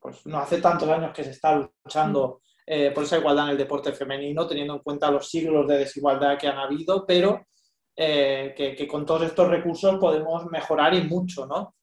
[0.00, 3.58] pues no hace tantos años que se está luchando eh, por esa igualdad en el
[3.58, 7.46] deporte femenino, teniendo en cuenta los siglos de desigualdad que han habido, pero
[8.00, 11.74] eh, que, con todos estos recursos podemos mejorar y mucho, ¿no?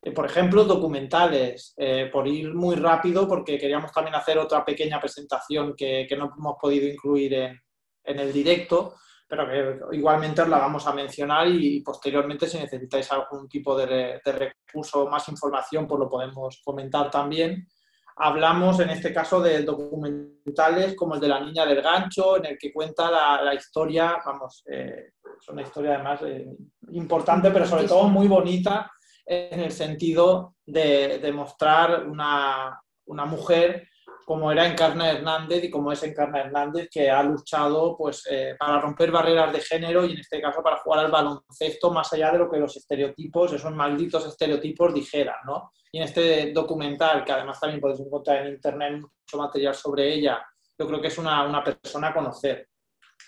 [0.00, 1.74] Eh, por ejemplo, documentales,
[2.10, 6.88] por ir muy rápido, porque queríamos también hacer otra pequeña presentación que, no hemos podido
[6.88, 7.60] incluir en,
[8.18, 8.94] el directo,
[9.28, 14.18] pero que igualmente os la vamos a mencionar y posteriormente si necesitáis algún tipo de,
[14.24, 17.68] recurso o más información, pues lo podemos comentar también.
[18.16, 22.58] Hablamos en este caso de documentales como el de La Niña del Gancho, en el
[22.58, 23.10] que cuenta
[23.42, 26.46] la, historia, vamos, eh, es una historia además eh,
[26.92, 28.90] importante, pero sobre todo muy bonita
[29.26, 33.88] en el sentido de, de mostrar una, una mujer
[34.30, 38.80] como era Encarna Hernández y como es Encarna Hernández, que ha luchado pues, eh, para
[38.80, 42.38] romper barreras de género y en este caso para jugar al baloncesto más allá de
[42.38, 45.34] lo que los estereotipos, esos malditos estereotipos dijeran.
[45.44, 45.72] ¿no?
[45.90, 50.46] Y en este documental, que además también podéis encontrar en internet mucho material sobre ella,
[50.78, 52.68] yo creo que es una, una persona a conocer.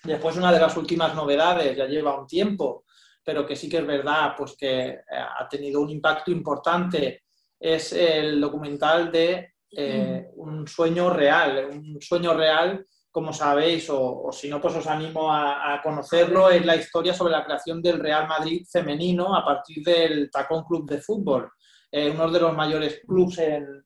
[0.05, 2.85] Después una de las últimas novedades, ya lleva un tiempo,
[3.25, 7.23] pero que sí que es verdad pues que eh, ha tenido un impacto importante,
[7.59, 14.49] es el documental de eh, un sueño real, un sueño real, como sabéis, o, si
[14.49, 18.67] no, pues os animo a, conocerlo, es la historia sobre la creación del Real Madrid
[18.71, 21.51] femenino a partir del Tacón Club de Fútbol.
[21.91, 23.83] Eh, uno de los mayores clubes en,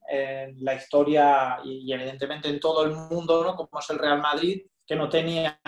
[0.61, 3.55] la historia y, evidentemente en todo el mundo, ¿no?
[3.55, 5.59] como es el Real Madrid, que no tenía,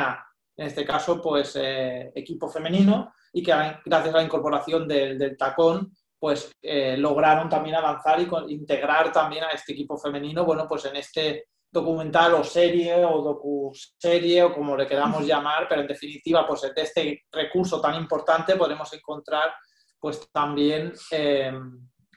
[0.59, 3.51] en este caso, pues eh, equipo femenino y que
[3.85, 9.45] gracias a la incorporación del, del tacón pues eh, lograron también avanzar y integrar también
[9.45, 14.75] a este equipo femenino, bueno, pues en este documental o serie o docu-serie o como
[14.75, 19.53] le queramos llamar, pero en definitiva, pues en este recurso tan importante podemos encontrar
[19.97, 21.53] pues también eh,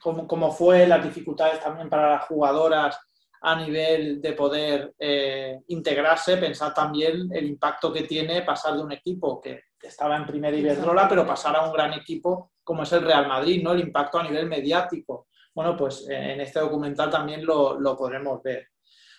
[0.00, 2.98] cómo, fue las dificultades también para las jugadoras
[3.44, 8.92] a nivel de poder eh, integrarse, pensar también el impacto que tiene pasar de un
[8.92, 13.02] equipo que estaba en primera Iberdrola, pero pasar a un gran equipo como es el
[13.02, 13.72] Real Madrid, ¿no?
[13.72, 15.26] El impacto a nivel mediático.
[15.52, 18.68] Bueno, pues eh, en este documental también lo, lo podremos ver.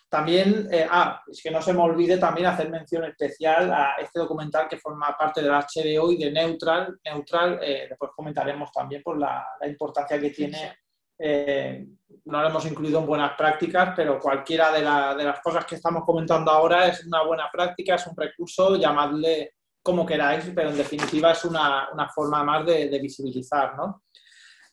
[0.07, 4.19] También, eh, ah, es que no se me olvide también hacer mención especial a este
[4.19, 6.97] documental que forma parte de la HBO y de Neutral.
[7.03, 10.77] Neutral, después comentaremos también por la, importancia que tiene.
[12.25, 16.03] No lo hemos incluido en buenas prácticas, pero cualquiera de, de, las cosas que estamos
[16.05, 21.33] comentando ahora es una buena práctica, es un recurso, llamadle como queráis, pero en definitiva
[21.33, 23.75] es una, forma más de, visibilizar.
[23.75, 24.03] ¿no?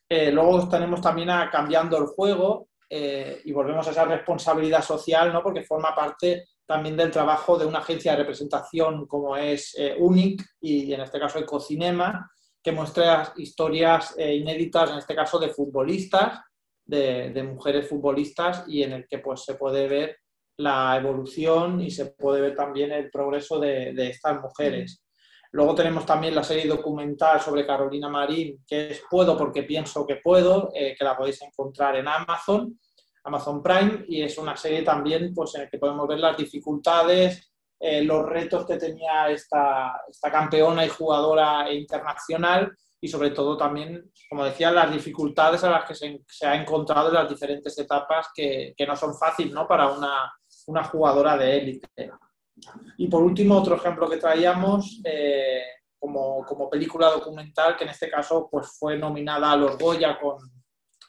[0.08, 5.32] Eh, luego tenemos también a Cambiando el Juego eh, y volvemos a esa responsabilidad social,
[5.32, 5.42] ¿no?
[5.42, 10.44] porque forma parte también del trabajo de una agencia de representación como es eh, UNIC
[10.60, 12.30] y en este caso Ecocinema,
[12.62, 16.40] que muestra historias inéditas, en este caso de futbolistas,
[16.90, 20.18] de, mujeres futbolistas y en el que pues, se puede ver
[20.56, 25.02] la evolución y se puede ver también el progreso de, estas mujeres.
[25.52, 30.16] Luego tenemos también la serie documental sobre Carolina Marín, que es Puedo porque pienso que
[30.16, 32.78] puedo, eh, que la podéis encontrar en Amazon,
[33.24, 37.50] Amazon Prime, y es una serie también pues, en la que podemos ver las dificultades,
[37.80, 44.10] eh, los retos que tenía esta, esta campeona y jugadora internacional y sobre todo también,
[44.28, 48.74] como decía, las dificultades a las que se, ha encontrado en las diferentes etapas que,
[48.76, 49.66] que no son fáciles ¿no?
[49.66, 50.30] para una,
[50.66, 52.10] una jugadora de élite.
[52.98, 55.62] Y por último, otro ejemplo que traíamos eh,
[55.98, 60.36] como, como, película documental, que en este caso pues, fue nominada a los Goya con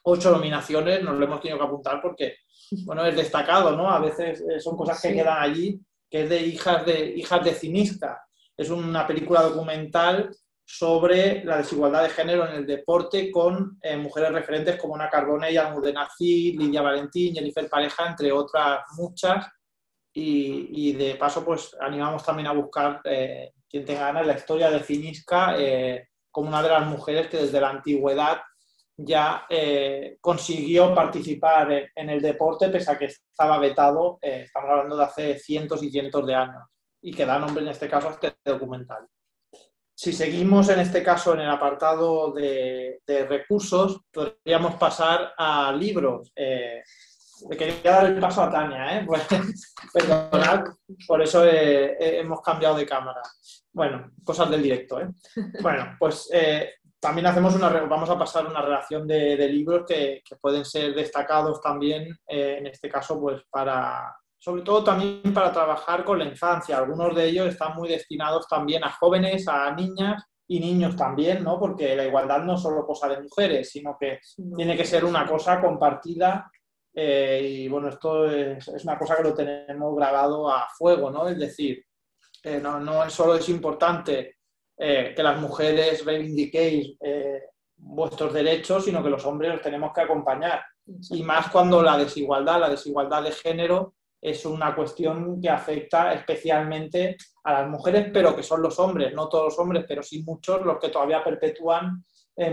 [0.04, 2.38] ocho nominaciones, nos lo hemos tenido que apuntar porque
[2.86, 3.90] bueno, es destacado, ¿no?
[3.90, 5.80] A veces eh, son cosas que quedan allí,
[6.10, 8.26] que es de Hijas de, hijas de Cinisca.
[8.56, 10.30] Es una película documental
[10.74, 15.58] sobre la desigualdad de género en el deporte con eh, mujeres referentes como Ana Carbone,
[15.58, 19.46] Almudena Cid, Lidia Valentín, Jennifer Pareja, entre otras muchas.
[20.14, 24.82] Y, de paso, pues animamos también a buscar eh, quien tenga ganas la historia de
[24.82, 28.42] Cinisca eh, como una de las mujeres que desde la antigüedad
[28.98, 29.48] ya
[30.20, 35.82] consiguió participar en, el deporte pese a que estaba vetado, estamos hablando de hace cientos
[35.82, 36.64] y cientos de años.
[37.02, 39.08] y que da nombre en este caso a este documental.
[40.02, 46.32] Si seguimos en este caso en el apartado de, recursos, podríamos pasar a libros.
[46.36, 46.82] Eh,
[47.48, 49.06] le quería dar el paso a Tania, ¿eh?
[49.08, 49.28] Pues,
[49.94, 50.64] perdonad,
[51.08, 53.22] por eso hemos cambiado de cámara.
[53.72, 55.08] Bueno, cosas del directo, ¿eh?
[55.62, 60.66] Bueno, pues eh, también hacemos una, vamos a pasar una relación de, libros que, pueden
[60.66, 66.18] ser destacados también, eh, en este caso, pues para, sobre todo también para trabajar con
[66.18, 66.80] la infancia.
[66.80, 71.60] Algunos de ellos están muy destinados también a jóvenes, a niñas y niños también, ¿no?
[71.60, 74.20] Porque la igualdad no es solo cosa de mujeres, sino que
[74.58, 76.50] tiene que ser una cosa compartida
[76.92, 81.28] eh, y bueno, esto es, una cosa que lo tenemos grabado a fuego, ¿no?
[81.28, 81.86] Es decir,
[82.44, 84.38] eh, no, no solo es importante
[84.76, 86.98] eh, que las mujeres reivindiquéis
[87.78, 90.64] vuestros derechos, sino que los hombres los tenemos que acompañar.
[91.12, 97.18] Y más cuando la desigualdad, la desigualdad de género, es una cuestión que afecta especialmente
[97.44, 100.62] a las mujeres, pero que son los hombres, no todos los hombres, pero sí muchos
[100.62, 102.04] los que todavía perpetúan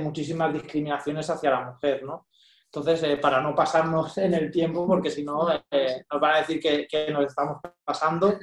[0.00, 2.26] muchísimas discriminaciones hacia la mujer, ¿no?
[2.70, 6.38] Entonces, eh, para no pasarnos en el tiempo, porque si no eh, nos van a
[6.40, 8.38] decir que, nos estamos pasando,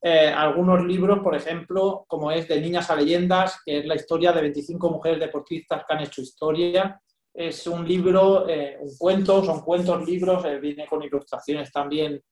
[0.00, 4.32] eh, algunos libros, por ejemplo, como es De Niñas a Leyendas, que es la historia
[4.32, 6.98] de 25 mujeres deportistas que han hecho historia.
[7.34, 12.22] Es un libro, un cuento, son cuentos, libros, viene con ilustraciones también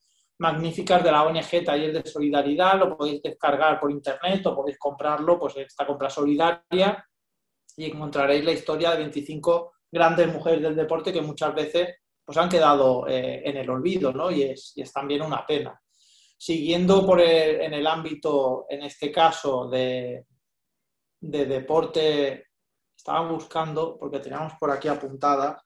[0.40, 5.38] magníficas de la ONG Taller de Solidaridad, lo podéis descargar por internet o podéis comprarlo,
[5.38, 7.06] pues esta compra solidaria,
[7.76, 12.48] y encontraréis la historia de 25 grandes mujeres del deporte que muchas veces pues, han
[12.48, 14.30] quedado eh, en el olvido, ¿no?
[14.30, 15.78] Y es, y es también una pena.
[16.38, 20.24] Siguiendo por en el ámbito, en este caso, de,
[21.20, 22.46] de deporte,
[22.96, 25.62] estaba buscando, porque teníamos por aquí apuntadas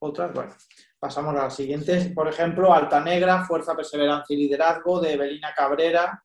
[0.00, 0.54] otras, bueno,
[0.98, 2.12] pasamos a las siguientes.
[2.12, 6.22] Por ejemplo, Alta Negra, Fuerza, Perseverancia y Liderazgo, de Belina Cabrera,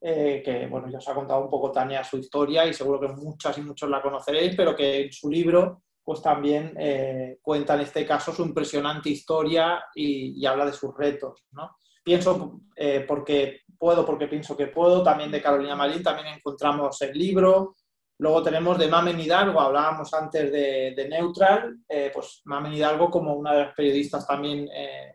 [0.00, 3.08] eh, que bueno, ya os ha contado un poco Tania su historia y seguro que
[3.08, 7.82] muchas y muchos la conoceréis, pero que en su libro pues también eh, cuenta en
[7.82, 11.44] este caso su impresionante historia y, habla de sus retos.
[11.52, 11.76] ¿no?
[12.02, 17.16] Pienso eh, porque puedo, porque pienso que puedo, también de Carolina Marín, también encontramos el
[17.16, 17.76] libro.
[18.22, 23.52] Luego tenemos de Mamen Hidalgo, hablábamos antes de, Neutral, eh, pues Mamen Hidalgo como una
[23.52, 24.68] de las periodistas también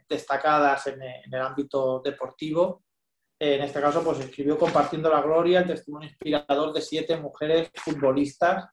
[0.10, 2.84] destacadas en, el ámbito deportivo.
[3.40, 8.66] en este caso, pues escribió Compartiendo la Gloria, el testimonio inspirador de siete mujeres futbolistas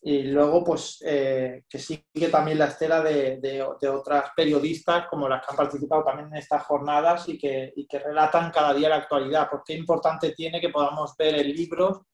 [0.00, 5.44] y luego pues eh, que sigue también la estela de, de, otras periodistas como las
[5.44, 8.96] que han participado también en estas jornadas y que, y que relatan cada día la
[8.96, 12.06] actualidad, porque importante tiene que podamos ver el libro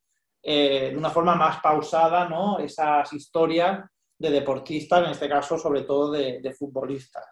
[0.47, 2.59] eh, de una forma más pausada, ¿no?
[2.59, 3.83] esas historias
[4.19, 7.25] de deportistas, en este caso sobre todo de, de futbolistas.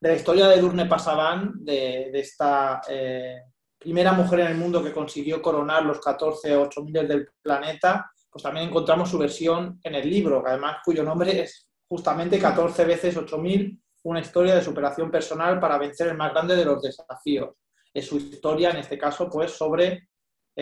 [0.00, 3.42] De la historia de Durne Pasaban, de, de esta eh,
[3.76, 8.12] primera mujer en el mundo que consiguió coronar los 14 o 8 miles del planeta,
[8.30, 13.16] pues también encontramos su versión en el libro, además cuyo nombre es justamente 14 veces
[13.16, 17.56] 8000, una historia de superación personal para vencer el más grande de los desafíos.
[17.92, 20.09] Es su historia, en este caso, pues sobre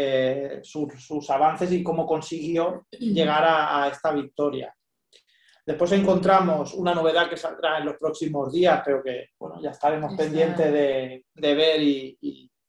[0.00, 4.74] eh, sus, avances y cómo consiguió llegar a, esta victoria.
[5.66, 10.14] Después encontramos una novedad que saldrá en los próximos días, pero que bueno, ya estaremos
[10.14, 12.16] pendientes de, ver y,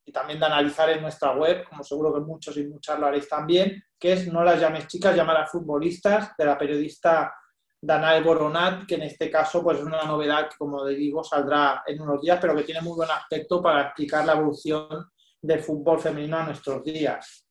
[0.10, 3.30] y también de analizar en nuestra web, como seguro que muchos y muchas lo haréis
[3.30, 7.32] también, que es No las llames chicas, a futbolistas, de la periodista
[7.80, 12.02] Danae Boronat, que en este caso pues, es una novedad que, como digo, saldrá en
[12.02, 15.12] unos días, pero que tiene muy buen aspecto para explicar la evolución
[15.42, 17.46] del fútbol femenino a nuestros días.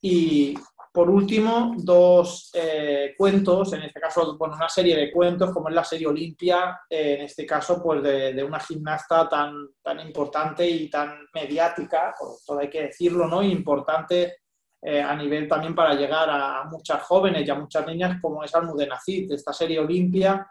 [0.00, 0.54] Y
[0.92, 5.74] por último, dos eh, cuentos, en este caso, bueno, una serie de cuentos, como es
[5.74, 10.90] la serie Olimpia, eh, en este caso, pues de, una gimnasta tan, tan importante y
[10.90, 13.42] tan mediática, por todo hay que decirlo, ¿no?
[13.42, 14.42] importante
[14.82, 18.54] eh, a nivel también para llegar a, muchas jóvenes y a muchas niñas, como es
[18.54, 19.32] Almudena Cid.
[19.32, 20.46] Esta serie Olimpia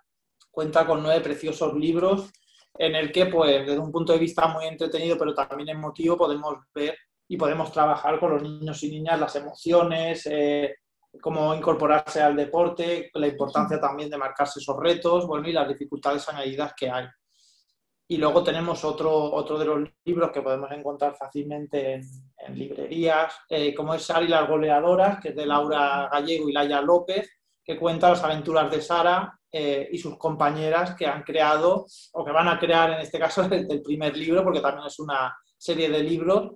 [0.49, 2.31] cuenta con nueve preciosos libros
[2.77, 6.55] en el que, pues, desde un punto de vista muy entretenido, pero también emotivo, podemos
[6.73, 6.97] ver
[7.27, 10.75] y podemos trabajar con los niños y niñas las emociones, eh,
[11.21, 16.27] cómo incorporarse al deporte, la importancia también de marcarse esos retos, bueno, y las dificultades
[16.29, 17.05] añadidas que hay.
[18.07, 23.73] Y luego tenemos otro, otro de los libros que podemos encontrar fácilmente en, librerías, eh,
[23.73, 27.29] como es Sara y las goleadoras, que es de Laura Gallego y Laia López,
[27.63, 32.31] que cuenta las aventuras de Sara eh, y sus compañeras que han creado, o que
[32.31, 36.03] van a crear en este caso el primer libro, porque también es una serie de
[36.03, 36.51] libros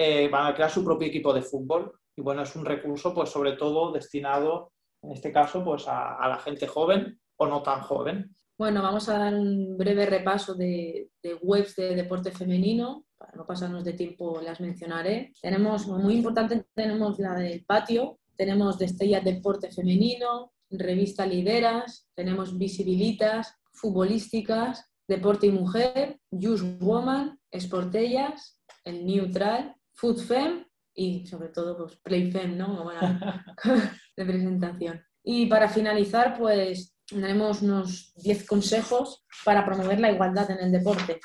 [0.00, 1.92] eh, van a crear su propio equipo de fútbol.
[2.14, 4.72] Y bueno, es un recurso, pues sobre todo destinado,
[5.02, 8.34] en este caso, pues a, la gente joven o no tan joven.
[8.56, 11.10] Bueno, vamos a dar un breve repaso de,
[11.42, 13.06] webs de deporte femenino.
[13.16, 15.32] para no pasarnos de tiempo las mencionaré.
[15.40, 23.54] Tenemos, muy importante, tenemos la del patio, tenemos Destellas Deporte Femenino, Revista Lideras, tenemos Visibilitas,
[23.72, 30.64] Futbolísticas, Deporte y Mujer, Use Woman, Esportellas, El Neutral, Food Fem
[30.94, 32.84] y sobre todo pues, Play Fem, ¿no?
[32.84, 33.56] Buena
[34.16, 35.02] representación.
[35.22, 41.20] Y para finalizar, pues tenemos unos 10 consejos para promover la igualdad en el deporte.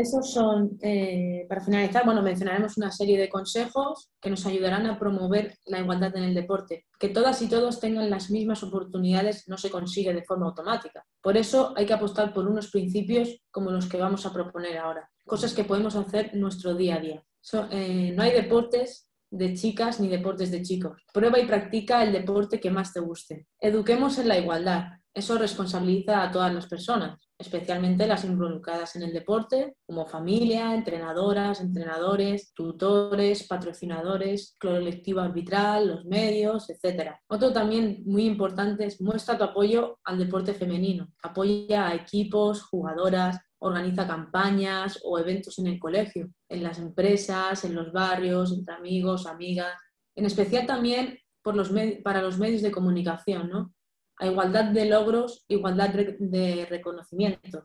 [0.00, 4.98] Esos son, eh, para finalizar, bueno, mencionaremos una serie de consejos que nos ayudarán a
[4.98, 6.86] promover la igualdad en el deporte.
[6.98, 11.06] Que todas y todos tengan las mismas oportunidades no se consigue de forma automática.
[11.22, 15.10] Por eso hay que apostar por unos principios como los que vamos a proponer ahora.
[15.24, 17.24] Cosas que podemos hacer nuestro día a día.
[17.70, 21.02] Eh, no hay deportes de chicas ni deportes de chicos.
[21.12, 23.46] Prueba y practica el deporte que más te guste.
[23.60, 24.84] Eduquemos en la igualdad.
[25.16, 31.62] Eso responsabiliza a todas las personas, especialmente las involucradas en el deporte, como familia, entrenadoras,
[31.62, 37.12] entrenadores, tutores, patrocinadores, colectivo arbitral, los medios, etc.
[37.28, 41.08] Otro también muy importante es muestra tu apoyo al deporte femenino.
[41.22, 47.74] Apoya a equipos, jugadoras, organiza campañas o eventos en el colegio, en las empresas, en
[47.74, 49.72] los barrios, entre amigos, amigas,
[50.14, 53.72] en especial también para los medios de comunicación, ¿no?
[54.18, 57.64] A igualdad de logros, igualdad de reconocimientos.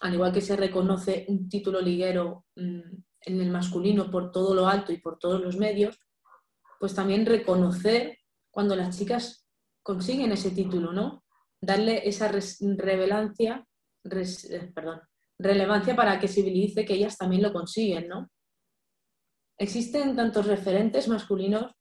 [0.00, 2.80] Al igual que se reconoce un título liguero mm,
[3.20, 5.98] en el masculino por todo lo alto y por todos los medios,
[6.78, 8.18] pues también reconocer
[8.50, 9.46] cuando las chicas
[9.82, 11.24] consiguen ese título, ¿no?
[11.60, 13.66] Darle esa revelancia,
[14.04, 15.00] eh, perdón,
[15.38, 18.30] relevancia para que dice que ellas también lo consiguen, ¿no?
[19.58, 21.72] Existen tantos referentes masculinos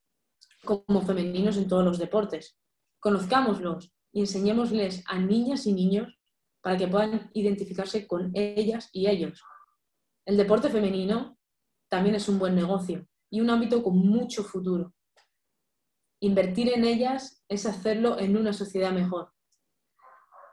[0.64, 2.58] como femeninos en todos los deportes.
[3.00, 6.18] Conozcámoslos y enseñémosles a niñas y niños
[6.62, 9.44] para que puedan identificarse con ellas y ellos.
[10.26, 11.38] El deporte femenino
[11.90, 14.94] también es un buen negocio y un ámbito con mucho futuro.
[16.22, 19.34] Invertir en ellas es hacerlo en una sociedad mejor.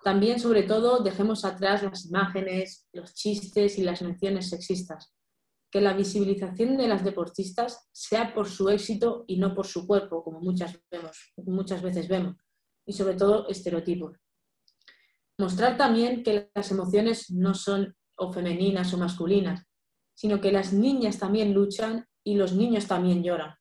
[0.03, 5.15] También, sobre todo, dejemos atrás las imágenes, los chistes y las menciones sexistas.
[5.71, 10.25] Que la visibilización de las deportistas sea por su éxito y no por su cuerpo,
[10.25, 12.37] como muchas, vemos, muchas veces vemos.
[12.87, 14.17] Y sobre todo, estereotipos.
[15.39, 19.65] Mostrar también que las emociones no son o femeninas o masculinas,
[20.15, 23.55] sino que las niñas también luchan y los niños también lloran.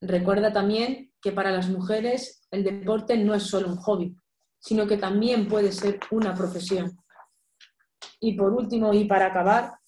[0.00, 4.16] Recuerda también que para las mujeres el deporte no es solo un hobby,
[4.60, 6.96] sino que también puede ser una profesión.
[8.20, 9.78] Y por último, y para acabar,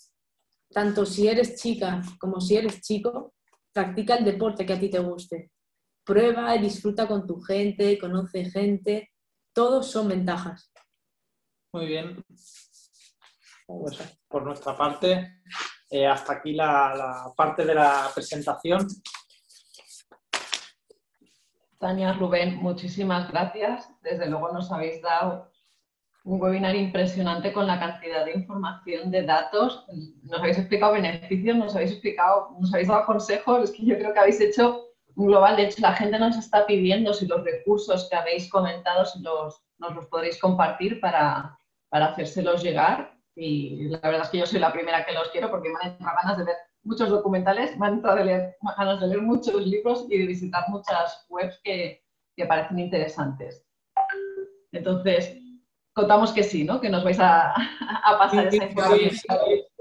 [0.70, 3.34] tanto si eres chica como si eres chico,
[3.72, 5.51] practica el deporte que a ti te guste.
[6.05, 9.12] Prueba y disfruta con tu gente, conoce gente,
[9.53, 10.72] todos son ventajas.
[11.72, 12.24] Muy bien.
[13.66, 15.42] Pues, por nuestra parte,
[15.90, 18.86] eh, hasta aquí la parte de la presentación.
[21.78, 23.88] Tania, Rubén, muchísimas gracias.
[24.03, 25.51] Desde luego nos habéis dado
[26.24, 29.86] un webinar impresionante con la cantidad de información, de datos.
[30.22, 33.64] Nos habéis explicado beneficios, nos habéis explicado, nos habéis dado consejos.
[33.64, 34.89] Es que yo creo que habéis hecho
[35.26, 35.56] global.
[35.56, 39.62] De hecho, la gente nos está pidiendo si los recursos que habéis comentado si los,
[39.78, 41.58] nos los podréis compartir para,
[41.88, 43.16] para hacérselos llegar.
[43.36, 45.92] Y la verdad es que yo soy la primera que los quiero porque me han
[45.92, 49.66] entrado ganas de ver muchos documentales, me han entrado de leer, ganas de leer muchos
[49.66, 52.02] libros y de visitar muchas webs que,
[52.36, 53.64] que parecen interesantes.
[54.72, 55.36] Entonces,
[55.92, 56.80] contamos que sí, ¿no?
[56.80, 59.10] Que nos vais a, a pasar esa información.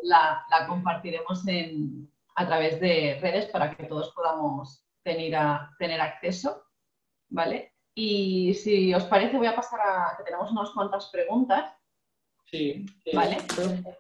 [0.04, 6.00] La, la, compartiremos en, a través de redes para que todos podamos tener, a, tener
[6.00, 6.64] acceso,
[7.30, 7.74] ¿vale?
[7.96, 11.74] Y si os parece, voy a pasar a que tenemos unas cuantas preguntas.
[12.46, 12.86] Sí.
[13.14, 13.38] ¿Vale?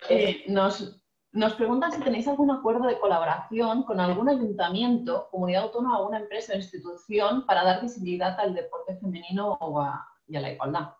[0.10, 1.02] Eh, nos,
[1.32, 6.54] nos preguntan si tenéis algún acuerdo de colaboración con algún ayuntamiento, comunidad autónoma una empresa
[6.54, 10.94] o institución para dar visibilidad al deporte femenino o a, y a la igualdad.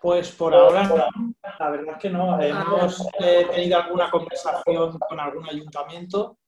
[0.00, 0.96] Pues por ahora no,
[1.58, 2.40] la verdad es que no.
[2.40, 6.38] Hemos eh, tenido alguna conversación con algún ayuntamiento,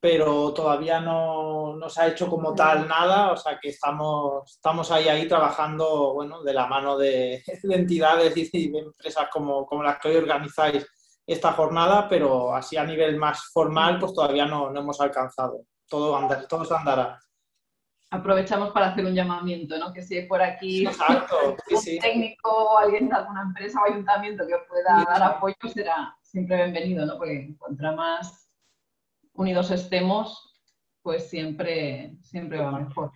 [0.00, 5.08] pero todavía no, se ha hecho como tal nada, o sea que estamos, estamos ahí,
[5.08, 10.08] ahí trabajando bueno, de la mano de, entidades y de empresas como, como las que
[10.08, 10.86] hoy organizáis
[11.26, 15.62] esta jornada, pero así a nivel más formal, pues todavía no, no hemos alcanzado.
[15.88, 17.18] Todo, anda, todo se andará.
[18.10, 19.92] Aprovechamos para hacer un llamamiento, ¿no?
[19.92, 25.22] Que si por aquí un técnico, alguien de alguna empresa o ayuntamiento que pueda dar
[25.22, 27.18] apoyo será siempre bienvenido, ¿no?
[27.18, 28.45] Porque contra más
[29.36, 30.54] unidos estemos,
[31.02, 33.12] pues siempre, siempre va mejor.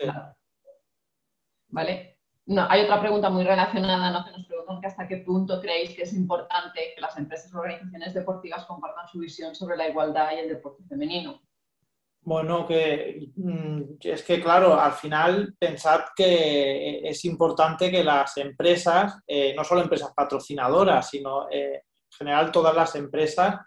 [1.69, 2.21] ¿Vale?
[2.51, 4.25] no, hay otra pregunta muy relacionada, ¿no?
[4.25, 7.61] que nos preguntan que hasta qué punto creéis que es importante que las empresas o
[7.61, 11.41] organizaciones deportivas compartan su visión sobre la igualdad y el deporte femenino.
[12.23, 19.21] Bueno, que mm, es que claro, al final pensad que es importante que las empresas,
[19.27, 23.61] eh, no solo empresas patrocinadoras, sino eh, en general todas las empresas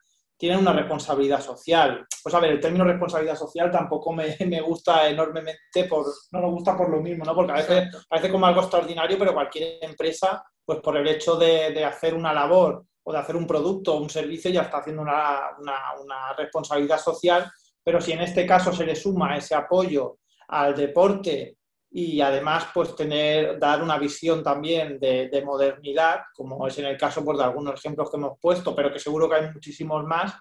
[0.44, 2.06] tienen una responsabilidad social.
[2.22, 4.36] Pues a ver, el término responsabilidad social tampoco me,
[4.68, 7.34] gusta enormemente, por, no nos gusta por lo mismo, ¿no?
[7.34, 11.86] Porque a veces parece como algo extraordinario, pero cualquier empresa, pues por el hecho de,
[11.86, 15.52] hacer una labor o de hacer un producto o un servicio ya está haciendo una,
[15.58, 17.50] una responsabilidad social
[17.84, 21.58] pero si en este caso se le suma ese apoyo al deporte
[21.96, 27.24] y además pues tener, dar una visión también de, modernidad, como es en el caso
[27.24, 30.34] pues, de algunos ejemplos que hemos puesto, pero que seguro que hay muchísimos más,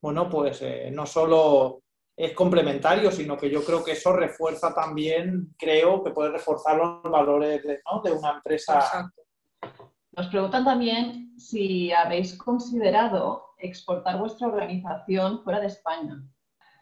[0.00, 1.82] bueno, pues eh, no solo
[2.16, 7.02] es complementario, sino que yo creo que eso refuerza también, creo que puede reforzar los
[7.02, 9.10] valores de, de una empresa.
[10.12, 16.22] Nos preguntan también si habéis considerado exportar vuestra organización fuera de España.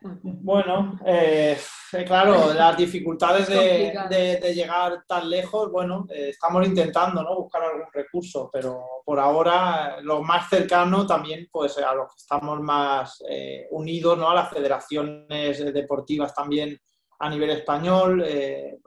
[0.01, 1.59] Bueno, eh,
[1.93, 7.37] eh, claro, las dificultades de, llegar tan lejos, bueno, eh, estamos intentando ¿no?
[7.37, 12.61] buscar algún recurso, pero por ahora lo más cercano también, pues a los que estamos
[12.61, 13.23] más
[13.71, 14.31] unidos, ¿no?
[14.31, 16.79] A las federaciones deportivas también
[17.19, 18.25] a nivel español.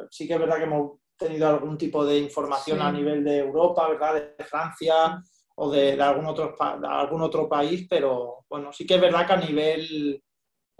[0.09, 3.87] sí que es verdad que hemos tenido algún tipo de información a nivel de Europa,
[3.89, 4.35] ¿verdad?
[4.37, 5.21] De Francia
[5.55, 9.33] o de, algún, otro, de algún otro país, pero bueno, sí que es verdad que
[9.33, 10.23] a nivel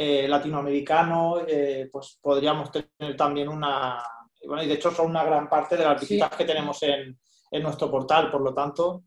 [0.04, 4.04] eh, latinoamericano, eh, pues podríamos tener también una,
[4.47, 7.20] bueno, y de hecho son una gran parte de las visitas que tenemos en,
[7.52, 9.04] en, nuestro portal, por lo tanto,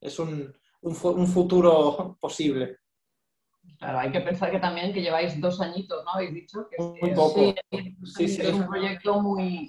[0.00, 2.78] es un, un, futuro posible.
[3.80, 6.12] Claro, hay que pensar que también que lleváis dos añitos, ¿no?
[6.12, 7.52] Habéis dicho que muy poco.
[8.04, 9.68] Sí, sí, es un proyecto muy,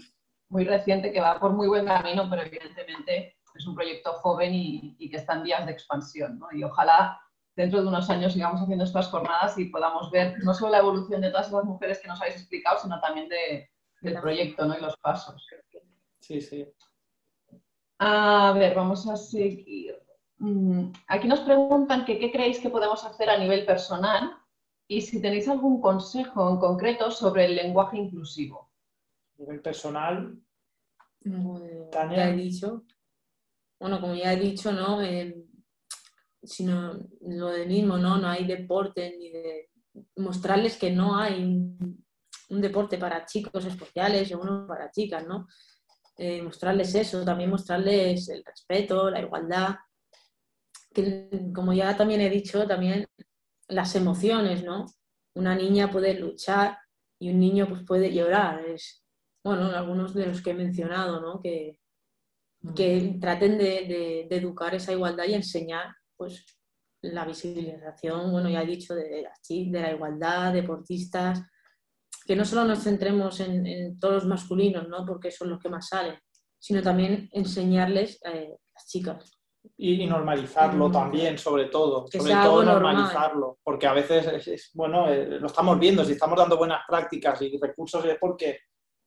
[0.49, 4.95] muy reciente que va por muy buen camino, pero evidentemente es un proyecto joven y,
[4.99, 6.49] y que está en vías de expansión, ¿no?
[6.51, 7.19] Y ojalá
[7.55, 11.21] dentro de unos años sigamos haciendo estas jornadas y podamos ver no solo la evolución
[11.21, 14.77] de todas esas mujeres que nos habéis explicado, sino también del proyecto ¿no?
[14.77, 15.47] y los pasos.
[16.19, 16.67] Sí, sí.
[17.99, 19.95] A ver, vamos a seguir.
[20.37, 24.37] Mm, aquí nos preguntan que qué creéis que podemos hacer a nivel personal
[24.87, 28.71] y si tenéis algún consejo en concreto sobre el lenguaje inclusivo.
[29.35, 30.41] A nivel personal,
[31.23, 32.83] ya he dicho.
[33.79, 34.99] Bueno, como ya he dicho, ¿no?
[36.43, 38.17] Sino lo de mismo, ¿no?
[38.17, 39.69] No hay deporte ni de
[40.17, 42.01] mostrarles que no hay un,
[42.49, 45.47] deporte para chicos especiales o uno para chicas, ¿no?
[46.17, 49.75] Eh, mostrarles eso, también mostrarles el respeto, la igualdad,
[50.93, 53.07] que como ya también he dicho, también
[53.69, 54.85] las emociones, ¿no?
[55.33, 56.77] Una niña puede luchar
[57.19, 58.65] y un niño pues, puede llorar.
[58.65, 59.05] Es,
[59.43, 61.39] bueno, algunos de los que he mencionado, ¿no?
[61.41, 61.79] Que,
[62.75, 66.45] que traten de, de educar esa igualdad y enseñar pues
[67.01, 71.41] la visibilización, bueno, ya he dicho, de, de la igualdad, deportistas,
[72.27, 75.03] que no solo nos centremos en, todos los masculinos, ¿no?
[75.03, 76.13] porque son los que más salen,
[76.59, 79.39] sino también enseñarles eh, a las chicas.
[79.77, 80.91] Y, normalizarlo mm.
[80.91, 82.05] también, sobre todo.
[82.05, 86.55] sobre todo normalizarlo, porque a veces, es, bueno, eh, lo estamos viendo, si estamos dando
[86.55, 88.59] buenas prácticas y recursos es porque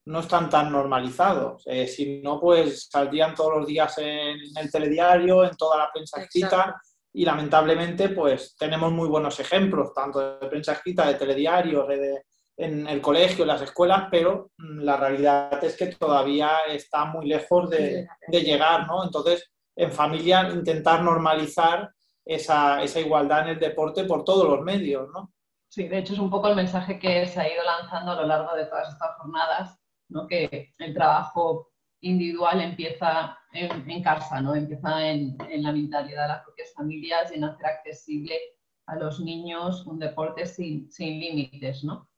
[0.07, 1.63] no están tan normalizados.
[1.67, 6.21] Eh, si no, pues saldrían todos los días en, el telediario, en toda la prensa
[6.21, 6.75] escrita
[7.15, 12.25] y lamentablemente pues tenemos muy buenos ejemplos, tanto de prensa escrita, de telediarios, de,
[12.57, 17.27] en el colegio, en las escuelas, pero mm, la realidad es que todavía está muy
[17.27, 19.05] lejos de, llegar, ¿no?
[19.05, 21.89] Entonces, en familia intentar normalizar
[22.25, 25.33] esa, esa, igualdad en el deporte por todos los medios, ¿no?
[25.69, 28.27] Sí, de hecho es un poco el mensaje que se ha ido lanzando a lo
[28.27, 30.27] largo de todas estas jornadas, ¿no?
[30.27, 31.73] que el trabajo
[32.05, 34.55] individual empieza en, casa, ¿no?
[34.55, 38.39] Empieza en, la mentalidad de las propias familias y en hacer accesible
[38.87, 42.09] a los niños un deporte sin, límites, ¿no?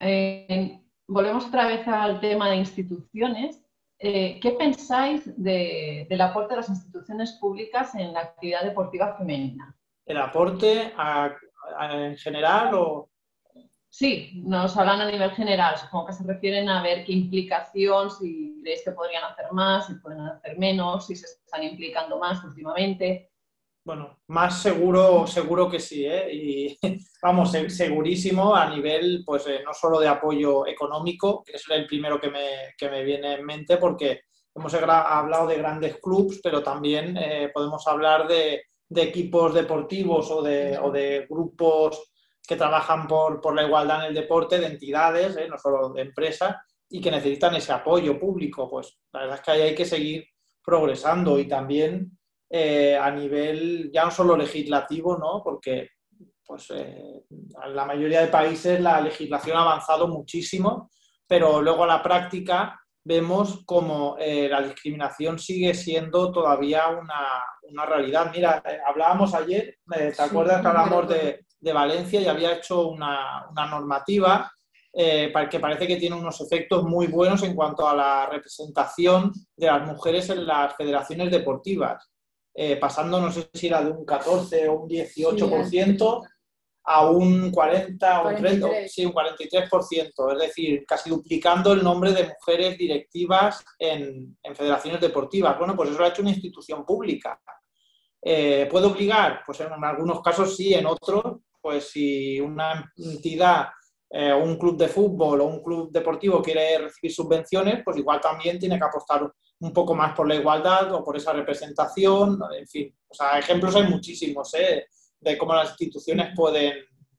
[0.00, 3.62] Eh, volvemos otra vez al tema de instituciones.
[3.98, 9.76] Eh, ¿Qué pensáis del aporte de las instituciones públicas en la actividad deportiva femenina?
[10.06, 10.92] ¿El aporte
[11.80, 13.11] en general o...?
[13.94, 18.58] Sí, nos hablan a nivel general, supongo que se refieren a ver qué implicación, si
[18.62, 23.32] creéis que podrían hacer más, si pueden hacer menos, si se están implicando más últimamente.
[23.84, 26.32] Bueno, más seguro, seguro que sí, ¿eh?
[26.32, 26.78] y
[27.22, 32.18] vamos, segurísimo a nivel, pues eh, no solo de apoyo económico, que es el primero
[32.18, 34.22] que me, que me viene en mente, porque
[34.54, 40.40] hemos hablado de grandes clubes, pero también eh, podemos hablar de, de, equipos deportivos o
[40.40, 42.11] de, o de grupos
[42.52, 45.48] que trabajan por, por, la igualdad en el deporte, de entidades, ¿eh?
[45.48, 46.56] no solo de empresas,
[46.90, 48.68] y que necesitan ese apoyo público.
[48.68, 50.26] Pues la verdad es que ahí hay que seguir
[50.62, 52.18] progresando y también
[52.50, 55.40] eh, a nivel ya no solo legislativo, ¿no?
[55.42, 55.88] porque
[56.46, 60.90] pues, eh, en la mayoría de países la legislación ha avanzado muchísimo,
[61.26, 67.86] pero luego a la práctica vemos como eh, la discriminación sigue siendo todavía una, una
[67.86, 68.30] realidad.
[68.32, 73.66] Mira, hablábamos ayer, ¿te acuerdas que hablamos de, de, Valencia y había hecho una, una
[73.66, 74.52] normativa
[74.92, 79.66] eh, que parece que tiene unos efectos muy buenos en cuanto a la representación de
[79.66, 82.10] las mujeres en las federaciones deportivas,
[82.54, 86.28] eh, pasando, no sé si era de un 14 o un 18%
[86.84, 92.12] a un 40 o un 30, sí, un 43%, es decir, casi duplicando el nombre
[92.12, 95.56] de mujeres directivas en, en federaciones deportivas.
[95.58, 97.40] Bueno, pues eso lo ha hecho una institución pública.
[98.20, 99.42] Eh, ¿Puede obligar?
[99.44, 103.68] Pues en algunos casos sí, en otros, pues si una entidad
[104.14, 108.58] eh, un club de fútbol o un club deportivo quiere recibir subvenciones, pues igual también
[108.58, 112.94] tiene que apostar un poco más por la igualdad o por esa representación, en fin.
[113.08, 114.86] O sea, ejemplos hay muchísimos ¿eh?
[115.18, 116.74] de cómo las instituciones pueden,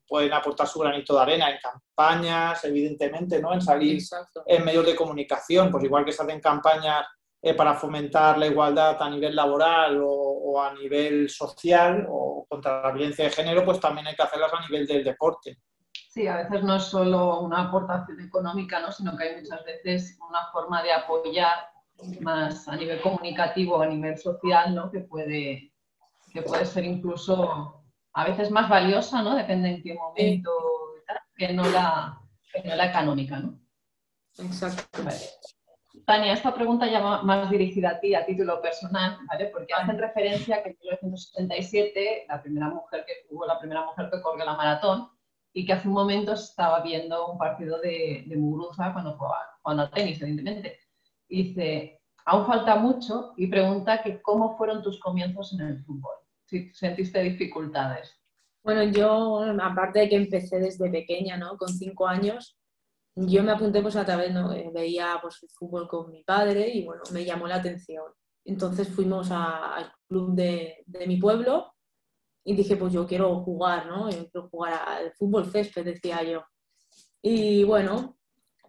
[0.07, 3.53] pueden aportar su granito de arena en campañas, evidentemente, ¿no?
[3.53, 3.99] En salir
[4.45, 7.07] en medios de comunicación, pues igual que se hacen campañas
[7.45, 12.81] eh, para fomentar la igualdad a nivel laboral o, o, a nivel social o contra
[12.81, 15.57] la violencia de género, pues también hay que hacerlas a nivel del deporte.
[16.09, 18.93] Sí, a veces no es solo una aportación económica, ¿no?
[18.93, 21.67] sino que hay muchas veces una forma de apoyar
[22.21, 24.89] más a nivel comunicativo, a nivel social, ¿no?
[24.89, 25.73] que, puede,
[26.31, 27.83] que puede ser incluso
[28.13, 29.35] a veces más valiosa, ¿no?
[29.35, 30.51] depende en qué momento,
[31.35, 32.21] que no la,
[32.63, 33.39] no la económica.
[33.39, 33.59] ¿no?
[34.37, 35.01] Exacto.
[36.05, 39.45] Tania, esta pregunta ya va más dirigida a ti, a título personal, ¿vale?
[39.47, 44.21] porque hacen referencia que en 1977 la primera mujer que hubo la primera mujer que
[44.21, 45.09] corrió la maratón
[45.53, 49.89] y que hace un momento estaba viendo un partido de, de Muguruza cuando jugaba, jugando
[49.91, 50.79] tenis, evidentemente.
[51.29, 56.15] Y dice, aún falta mucho y pregunta que cómo fueron tus comienzos en el fútbol,
[56.45, 58.19] si sentiste dificultades.
[58.63, 61.57] Bueno, yo, aparte de que empecé desde pequeña, ¿no?
[61.57, 62.57] Con cinco años,
[63.15, 64.51] yo me apunté pues a través, ¿no?
[64.53, 68.05] Eh, veía pues el fútbol con mi padre y bueno, me llamó la atención.
[68.45, 71.73] Entonces fuimos al club de, de mi pueblo
[72.43, 74.09] y dije, pues yo quiero jugar, ¿no?
[74.09, 76.43] Yo quiero jugar al fútbol césped, decía yo.
[77.21, 78.17] Y bueno,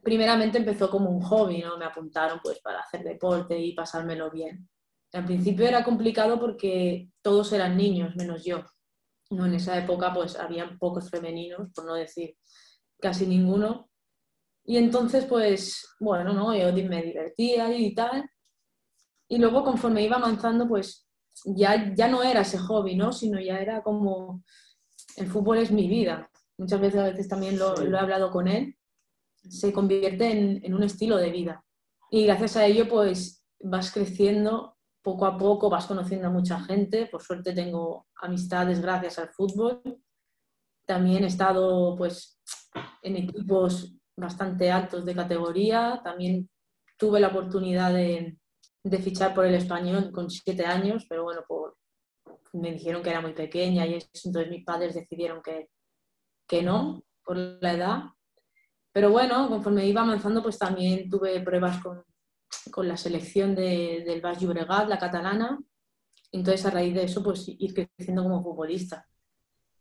[0.03, 1.77] primeramente empezó como un hobby, ¿no?
[1.77, 4.69] Me apuntaron pues para hacer deporte y pasármelo bien.
[5.13, 8.63] Al principio era complicado porque todos eran niños, menos yo.
[9.31, 9.47] ¿no?
[9.47, 12.37] En esa época pues había pocos femeninos, por no decir
[13.01, 13.89] casi ninguno.
[14.65, 16.55] Y entonces pues, bueno, ¿no?
[16.57, 18.29] Yo me divertía y tal.
[19.29, 21.07] Y luego conforme iba avanzando pues
[21.45, 23.13] ya, ya no era ese hobby, ¿no?
[23.13, 24.43] Sino ya era como,
[25.17, 26.31] el fútbol es mi vida.
[26.57, 28.77] Muchas veces, a veces también lo, he hablado con él,
[29.37, 30.31] se convierte
[30.65, 31.65] en, un estilo de vida.
[32.11, 37.07] Y gracias a ello, pues vas creciendo poco a poco, vas conociendo a mucha gente.
[37.07, 39.83] Por suerte tengo amistades gracias al fútbol.
[40.87, 42.41] También he estado, pues,
[43.03, 46.01] en equipos bastante altos de categoría.
[46.03, 46.49] También
[46.97, 48.39] tuve la oportunidad de,
[48.83, 51.77] de fichar por el español con siete años, pero bueno, por,
[52.53, 55.71] me dijeron que era muy pequeña y entonces mis padres decidieron que,
[56.47, 58.03] que no, por la edad.
[58.93, 62.05] Pero bueno, conforme iba avanzando, pues también tuve pruebas con,
[62.71, 65.59] con la selección de, del Baix Llobregat, la catalana.
[66.31, 69.07] Entonces, a raíz de eso, pues ir creciendo como futbolista.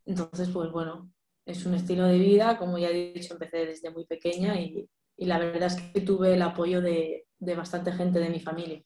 [0.06, 1.12] Entonces, pues bueno,
[1.46, 5.26] es un estilo de vida, como ya he dicho, empecé desde muy pequeña y, y
[5.26, 8.82] la verdad es que tuve el apoyo de, de bastante gente de mi familia.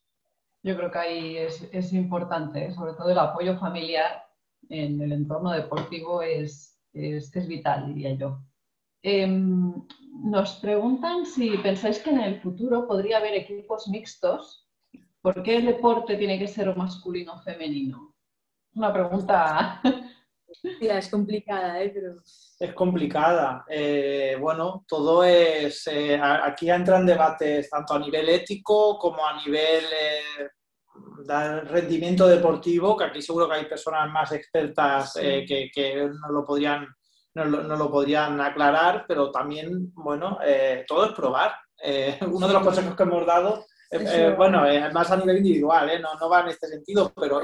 [0.63, 2.71] Yo creo que ahí es, importante, ¿eh?
[2.73, 4.23] sobre todo el apoyo familiar
[4.69, 8.39] en el entorno deportivo es, es, vital, diría yo.
[9.03, 9.73] Em,
[10.23, 14.67] nos preguntan si pensáis que en el futuro podría haber equipos mixtos.
[15.21, 18.15] ¿Por qué el deporte tiene que ser masculino o femenino?
[18.73, 19.81] Una pregunta.
[20.81, 21.91] es complicada, ¿eh?
[21.93, 22.15] Pero...
[22.59, 23.65] Es complicada.
[23.69, 25.87] Eh, bueno, todo es.
[25.87, 29.85] Eh, aquí entran debates tanto a nivel ético como a nivel
[31.23, 36.45] del rendimiento deportivo, que aquí seguro que hay personas más expertas que, que no lo
[36.45, 36.87] podrían
[37.35, 40.39] no lo, podrían aclarar, pero también, bueno,
[40.87, 41.53] todo es probar.
[42.31, 43.63] uno de los consejos que hemos dado,
[44.35, 47.41] bueno, más a nivel individual, no, no va en este sentido, pero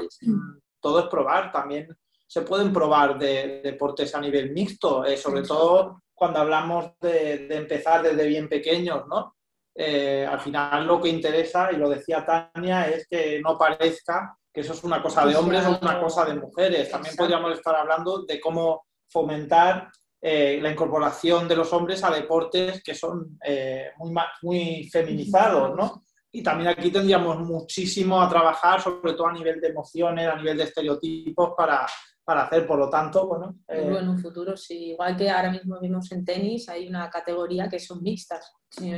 [0.80, 1.52] todo es probar.
[1.52, 1.96] También
[2.26, 8.02] se pueden probar de, deportes a nivel mixto, eh, sobre todo cuando hablamos de, empezar
[8.02, 9.36] desde bien pequeños, ¿no?
[9.76, 14.60] Eh, al final lo que interesa, y lo decía Tania, es que no parezca que
[14.60, 16.88] eso es una cosa de hombres o una cosa de mujeres.
[16.88, 19.90] También podríamos estar hablando de cómo fomentar
[20.22, 26.04] eh, la incorporación de los hombres a deportes que son eh, muy, muy feminizados, ¿no?
[26.32, 30.56] Y también aquí tendríamos muchísimo a trabajar, sobre todo a nivel de emociones, a nivel
[30.56, 31.86] de estereotipos, para,
[32.24, 33.58] para hacer, por lo tanto, bueno...
[33.68, 33.96] Eh...
[33.98, 34.92] en un futuro, sí.
[34.92, 38.52] Igual que ahora mismo vimos en tenis, hay una categoría que son mixtas,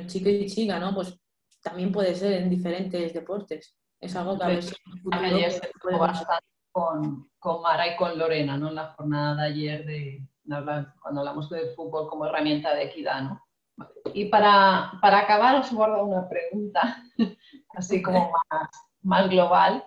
[0.07, 0.95] chico y chica, ¿no?
[0.95, 1.19] Pues
[1.61, 3.77] también puede ser en diferentes deportes.
[4.01, 5.99] Es algo que a veces en futuro...
[5.99, 8.69] bastante con, con Mara y con Lorena, ¿no?
[8.69, 10.29] En la jornada de ayer de
[11.01, 13.43] cuando hablamos de fútbol como herramienta de equidad, ¿no?
[14.15, 17.03] Y para, para acabar os guardo una pregunta,
[17.75, 18.71] así como más,
[19.03, 19.85] más global.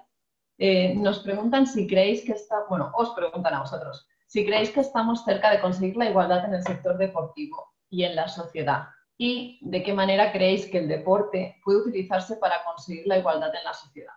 [0.61, 4.81] Eh, nos preguntan si creéis que está, bueno, os preguntan a vosotros, si creéis que
[4.81, 8.89] estamos cerca de conseguir la igualdad en el sector deportivo y en la sociedad.
[9.17, 13.63] Y de qué manera creéis que el deporte puede utilizarse para conseguir la igualdad en
[13.63, 14.13] la sociedad.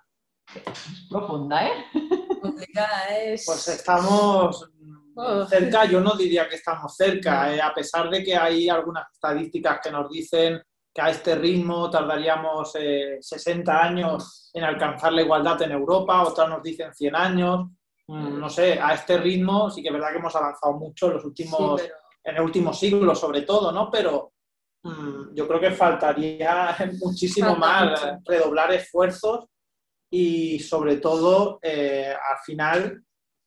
[0.55, 1.85] Es profunda, ¿eh?
[3.47, 4.69] Pues estamos
[5.49, 9.79] cerca, yo no diría que estamos cerca, eh, a pesar de que hay algunas estadísticas
[9.83, 10.61] que nos dicen
[10.95, 16.49] que a este ritmo tardaríamos 60 eh, años en alcanzar la igualdad en Europa, otras
[16.49, 17.67] nos dicen 100 años,
[18.07, 21.15] mm, no sé, a este ritmo sí que es verdad que hemos avanzado mucho en
[21.15, 21.83] los últimos,
[22.23, 23.91] en el último siglo sobre todo, ¿no?
[23.91, 24.33] Pero
[24.83, 29.47] mm, yo creo que faltaría muchísimo más redoblar esfuerzos
[30.11, 33.03] y sobre todo eh, al final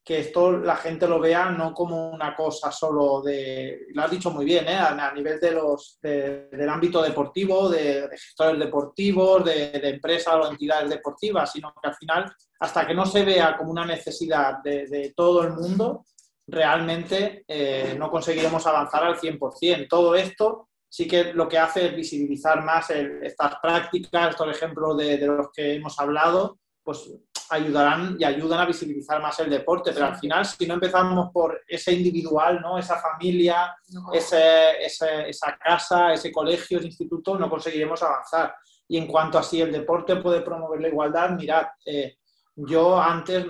[0.06, 4.30] que esto la gente lo vea no como una cosa solo de, lo has dicho
[4.30, 4.76] muy bien, ¿eh?
[4.76, 11.52] a, nivel de los, del ámbito deportivo, de, gestores deportivos, de, empresas o entidades deportivas,
[11.52, 15.54] sino que al final, hasta que no se vea como una necesidad de, todo el
[15.54, 16.06] mundo,
[16.46, 19.88] realmente eh, no conseguiremos avanzar al 100%.
[19.90, 25.18] Todo esto sí que lo que hace es visibilizar más estas prácticas, estos ejemplos de,
[25.18, 27.12] los que hemos hablado, pues
[27.50, 31.62] ayudarán y ayudan a visibilizar más el deporte, pero al final si no empezamos por
[31.68, 32.78] ese individual, ¿no?
[32.78, 33.76] esa familia,
[34.14, 38.56] ese, esa casa, ese colegio, ese instituto, no conseguiremos avanzar.
[38.88, 42.18] Y en cuanto a si el deporte puede promover la igualdad, mirad, eh,
[42.56, 43.48] yo antes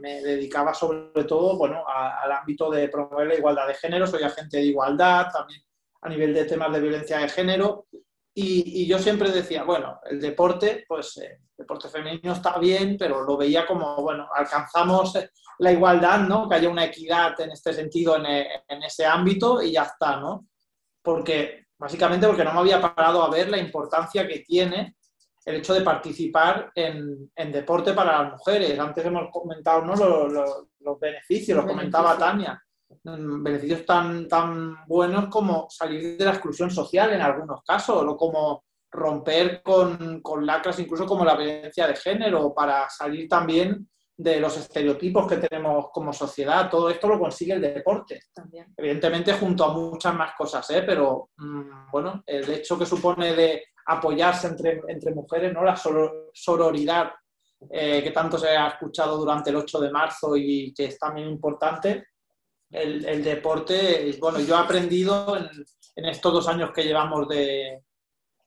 [0.00, 4.56] me, dedicaba sobre todo bueno, al ámbito de promover la igualdad de género, soy agente
[4.56, 5.62] de igualdad, también
[6.00, 7.86] a nivel de temas de violencia de género,
[8.40, 13.22] y, yo siempre decía, bueno, el deporte, pues eh, el deporte femenino está bien, pero
[13.22, 15.18] lo veía como, bueno, alcanzamos
[15.58, 16.48] la igualdad, ¿no?
[16.48, 20.46] Que haya una equidad en este sentido, en, en ese ámbito y ya está, ¿no?
[21.02, 24.96] Porque, básicamente porque no me había parado a ver la importancia que tiene
[25.48, 28.78] el hecho de participar en, en deporte para las mujeres.
[28.78, 29.96] Antes hemos comentado ¿no?
[29.96, 32.62] los, los, beneficios, los, comentaba Tania.
[33.16, 38.64] Beneficios tan, tan buenos como salir de la exclusión social en algunos casos, o como
[38.90, 43.88] romper con, con lacras incluso como la violencia de género, para salir también
[44.18, 46.68] de los estereotipos que tenemos como sociedad.
[46.68, 48.20] Todo esto lo consigue el deporte.
[48.34, 48.74] También.
[48.76, 50.82] Evidentemente junto a muchas más cosas, ¿eh?
[50.84, 55.62] pero mm, bueno, el hecho que supone de apoyarse entre, entre mujeres, ¿no?
[55.62, 57.12] la sororidad
[57.70, 61.28] eh, que tanto se ha escuchado durante el 8 de marzo y que es también
[61.28, 62.08] importante,
[62.70, 67.82] el, deporte, bueno, yo he aprendido en, estos dos años que llevamos de,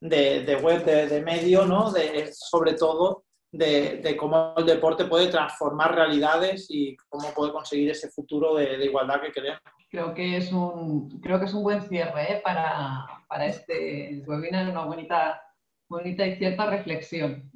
[0.00, 1.92] de, web, de, medio, ¿no?
[2.32, 8.54] Sobre todo de, cómo el deporte puede transformar realidades y cómo puede conseguir ese futuro
[8.54, 9.60] de, igualdad que queremos.
[9.90, 12.40] Creo que es un, creo que es un buen cierre ¿eh?
[12.42, 15.42] para, para este webinar, una bonita,
[15.88, 17.50] bonita y cierta reflexión.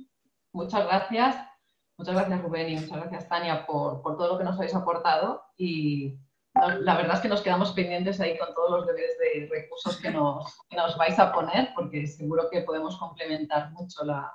[0.52, 1.36] Muchas gracias.
[1.96, 5.42] Muchas gracias Rubén y muchas gracias Tania por, por todo lo que nos habéis aportado
[5.56, 6.18] y
[6.80, 10.10] la verdad es que nos quedamos pendientes ahí con todos los deberes de recursos que
[10.10, 14.32] nos, nos vais a poner, porque seguro que podemos complementar mucho la,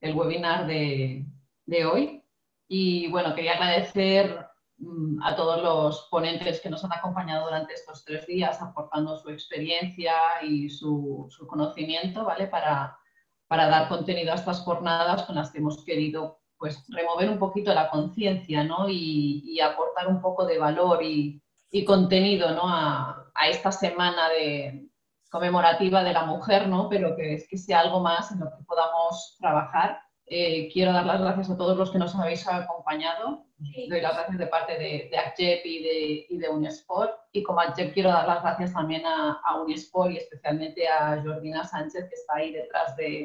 [0.00, 1.26] el webinar de,
[1.66, 2.24] de, hoy.
[2.68, 4.46] Y bueno, quería agradecer
[4.78, 9.30] mm, a todos los ponentes que nos han acompañado durante estos tres días, aportando su
[9.30, 12.46] experiencia y su, su conocimiento, ¿vale?
[12.46, 12.98] Para,
[13.48, 17.74] para dar contenido a estas jornadas con las que hemos querido pues remover un poquito
[17.74, 18.88] la conciencia ¿no?
[18.88, 21.42] y, aportar un poco de valor y,
[21.86, 22.62] contenido ¿no?
[22.64, 24.88] a, esta semana de,
[25.30, 26.88] conmemorativa de la mujer, ¿no?
[26.88, 30.00] pero que, es que sea algo más en lo que podamos trabajar.
[30.24, 33.44] Eh, quiero dar las gracias a todos los que nos habéis acompañado.
[33.58, 37.12] Doy las gracias de parte de, de ACJEP y de, y de Unisport.
[37.32, 41.62] Y como ACJEP quiero dar las gracias también a, a Unisport y especialmente a Jordina
[41.62, 43.24] Sánchez, que está ahí detrás de,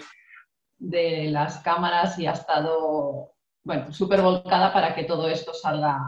[0.79, 5.99] de las cámaras y ha estado, bueno, súper volcada para que todo esto salga,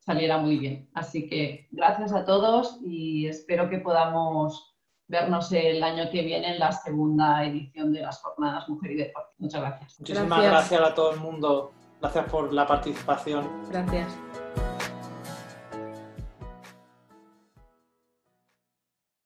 [0.00, 0.90] saliera muy bien.
[0.94, 4.76] Así que gracias a todos y espero que podamos
[5.08, 9.34] vernos el año que viene en la segunda edición de las Jornadas Mujer y Deporte.
[9.38, 10.00] Muchas gracias.
[10.00, 11.72] Muchísimas gracias a todo el mundo.
[12.00, 13.48] Gracias por la participación.
[13.70, 14.08] Gracias.